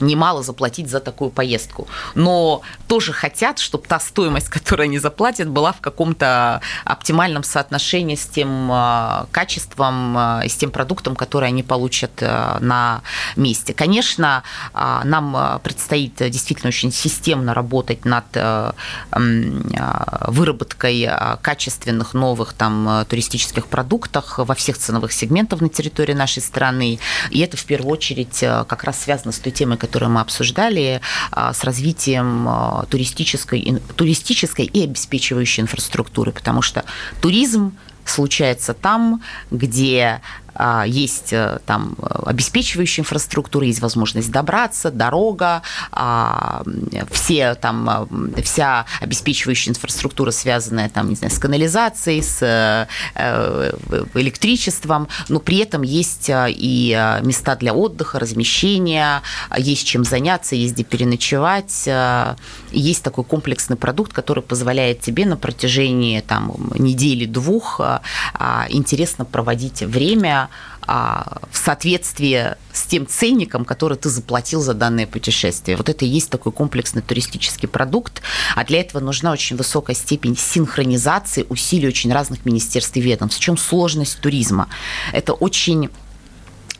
немало 0.00 0.42
заплатить 0.42 0.88
за 0.88 1.00
такую 1.00 1.30
поездку. 1.30 1.86
Но 2.14 2.62
тоже 2.88 3.12
хотят, 3.12 3.58
чтобы 3.58 3.86
та 3.86 4.00
стоимость, 4.00 4.48
которую 4.48 4.84
они 4.84 4.98
заплатят, 4.98 5.48
была 5.48 5.72
в 5.72 5.80
каком-то 5.80 6.60
оптимальном 6.84 7.44
соотношении 7.44 8.14
с 8.14 8.26
тем 8.26 8.70
а, 8.70 9.26
качеством, 9.30 10.16
а, 10.16 10.42
с 10.46 10.54
тем 10.54 10.70
продуктом, 10.70 11.16
который 11.16 11.48
они 11.48 11.62
получат 11.62 12.12
а, 12.22 12.58
на 12.60 13.02
месте. 13.36 13.74
Конечно, 13.74 14.42
нам 14.74 15.60
предстоит 15.62 16.16
действительно 16.16 16.68
очень 16.68 16.92
системно 16.92 17.54
работать 17.54 18.04
над 18.04 18.24
выработкой 19.10 21.08
качественных 21.42 22.14
новых 22.14 22.52
там 22.52 23.04
туристических 23.08 23.66
продуктов 23.66 24.34
во 24.36 24.54
всех 24.54 24.78
ценовых 24.78 25.12
сегментах 25.12 25.60
на 25.60 25.68
территории 25.68 26.12
нашей 26.12 26.42
страны. 26.42 26.98
И 27.30 27.40
это 27.40 27.56
в 27.56 27.64
первую 27.64 27.92
очередь 27.92 28.38
как 28.40 28.84
раз 28.84 29.02
связано 29.02 29.32
с 29.32 29.38
той 29.38 29.52
темой, 29.52 29.78
которую 29.84 30.10
мы 30.10 30.20
обсуждали, 30.20 31.00
а, 31.30 31.52
с 31.52 31.62
развитием 31.64 32.48
а, 32.48 32.86
туристической, 32.88 33.82
туристической 33.96 34.64
и 34.64 34.84
обеспечивающей 34.84 35.62
инфраструктуры, 35.62 36.32
потому 36.32 36.62
что 36.62 36.84
туризм 37.20 37.76
случается 38.06 38.74
там, 38.74 39.22
где 39.50 40.20
есть 40.86 41.32
э, 41.32 41.58
там 41.66 41.96
обеспечивающая 42.26 43.02
инфраструктура, 43.02 43.66
есть 43.66 43.80
возможность 43.80 44.30
добраться, 44.30 44.90
дорога, 44.90 45.62
а, 45.90 46.62
все 47.10 47.54
там, 47.54 47.88
а, 47.88 48.08
вся 48.42 48.86
обеспечивающая 49.00 49.72
инфраструктура, 49.72 50.30
связанная 50.30 50.88
там, 50.88 51.08
не 51.08 51.16
знаю, 51.16 51.32
с 51.32 51.38
канализацией, 51.38 52.22
с 52.22 52.38
э, 52.42 52.86
электричеством, 54.14 55.08
но 55.28 55.40
при 55.40 55.58
этом 55.58 55.82
есть 55.82 56.30
и 56.30 57.18
места 57.22 57.56
для 57.56 57.74
отдыха, 57.74 58.18
размещения, 58.18 59.22
есть 59.56 59.86
чем 59.86 60.04
заняться, 60.04 60.54
есть 60.54 60.74
где 60.74 60.84
переночевать, 60.84 61.88
есть 62.70 63.02
такой 63.02 63.24
комплексный 63.24 63.76
продукт, 63.76 64.12
который 64.12 64.42
позволяет 64.42 65.00
тебе 65.00 65.26
на 65.26 65.36
протяжении 65.36 66.20
там, 66.20 66.54
недели-двух 66.78 67.80
интересно 68.68 69.24
проводить 69.24 69.82
время, 69.82 70.43
а, 70.86 71.40
в 71.50 71.56
соответствии 71.56 72.56
с 72.72 72.82
тем 72.82 73.06
ценником, 73.06 73.64
который 73.64 73.96
ты 73.96 74.08
заплатил 74.08 74.60
за 74.60 74.74
данное 74.74 75.06
путешествие. 75.06 75.76
Вот 75.76 75.88
это 75.88 76.04
и 76.04 76.08
есть 76.08 76.30
такой 76.30 76.52
комплексный 76.52 77.02
туристический 77.02 77.68
продукт, 77.68 78.22
а 78.54 78.64
для 78.64 78.80
этого 78.80 79.00
нужна 79.00 79.32
очень 79.32 79.56
высокая 79.56 79.96
степень 79.96 80.36
синхронизации 80.36 81.46
усилий 81.48 81.88
очень 81.88 82.12
разных 82.12 82.44
министерств 82.44 82.96
и 82.96 83.00
ведомств. 83.00 83.38
В 83.38 83.42
чем 83.42 83.56
сложность 83.56 84.20
туризма? 84.20 84.68
Это 85.12 85.32
очень 85.32 85.90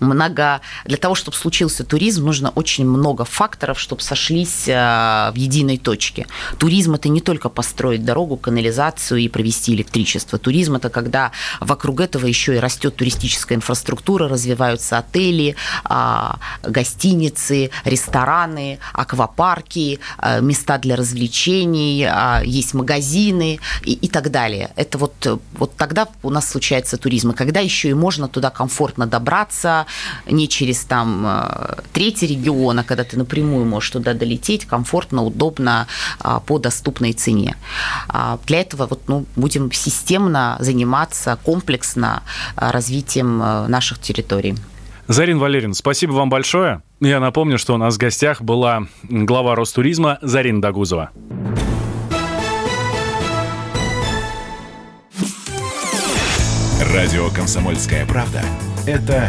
много... 0.00 0.60
Для 0.84 0.96
того, 0.96 1.14
чтобы 1.14 1.36
случился 1.36 1.84
туризм, 1.84 2.24
нужно 2.24 2.50
очень 2.50 2.86
много 2.86 3.24
факторов, 3.24 3.78
чтобы 3.78 4.02
сошлись 4.02 4.68
э, 4.68 4.72
в 4.72 5.34
единой 5.36 5.78
точке. 5.78 6.26
Туризм– 6.58 6.94
это 6.94 7.08
не 7.08 7.20
только 7.20 7.48
построить 7.48 8.04
дорогу, 8.04 8.36
канализацию 8.36 9.20
и 9.20 9.28
провести 9.28 9.74
электричество. 9.74 10.38
Туризм– 10.38 10.74
это 10.76 10.90
когда 10.90 11.32
вокруг 11.60 12.00
этого 12.00 12.26
еще 12.26 12.56
и 12.56 12.58
растет 12.58 12.96
туристическая 12.96 13.56
инфраструктура, 13.56 14.28
развиваются 14.28 14.98
отели, 14.98 15.56
а, 15.84 16.38
гостиницы, 16.62 17.70
рестораны, 17.84 18.78
аквапарки, 18.92 20.00
э, 20.18 20.40
места 20.40 20.78
для 20.78 20.96
развлечений, 20.96 22.04
а, 22.04 22.42
есть 22.44 22.74
магазины 22.74 23.60
и, 23.84 23.92
и 23.92 24.08
так 24.08 24.30
далее. 24.30 24.70
Это 24.76 24.98
вот, 24.98 25.40
вот 25.54 25.76
тогда 25.76 26.08
у 26.22 26.30
нас 26.30 26.48
случается 26.48 26.96
туризм. 26.96 27.30
И 27.30 27.34
когда 27.34 27.60
еще 27.60 27.90
и 27.90 27.94
можно 27.94 28.28
туда 28.28 28.50
комфортно 28.50 29.06
добраться, 29.06 29.83
не 30.26 30.48
через 30.48 30.84
там 30.84 31.24
э, 31.26 31.76
третий 31.92 32.26
регион, 32.26 32.78
а 32.78 32.84
когда 32.84 33.04
ты 33.04 33.16
напрямую 33.16 33.64
можешь 33.64 33.90
туда 33.90 34.14
долететь 34.14 34.64
комфортно, 34.64 35.24
удобно, 35.24 35.86
а, 36.20 36.40
по 36.40 36.58
доступной 36.58 37.12
цене. 37.12 37.56
А, 38.08 38.38
для 38.46 38.60
этого 38.60 38.86
вот, 38.86 39.02
ну, 39.08 39.26
будем 39.36 39.70
системно 39.72 40.56
заниматься 40.60 41.38
комплексно 41.42 42.22
а, 42.56 42.72
развитием 42.72 43.42
э, 43.42 43.66
наших 43.68 43.98
территорий. 43.98 44.56
Зарин 45.06 45.38
Валерин, 45.38 45.74
спасибо 45.74 46.12
вам 46.12 46.30
большое. 46.30 46.82
Я 47.00 47.20
напомню, 47.20 47.58
что 47.58 47.74
у 47.74 47.76
нас 47.76 47.96
в 47.96 47.98
гостях 47.98 48.40
была 48.40 48.86
глава 49.02 49.54
Ростуризма 49.54 50.18
Зарина 50.22 50.62
Дагузова. 50.62 51.10
Радио 56.94 57.28
«Комсомольская 57.30 58.06
правда»— 58.06 58.42
это 58.86 59.28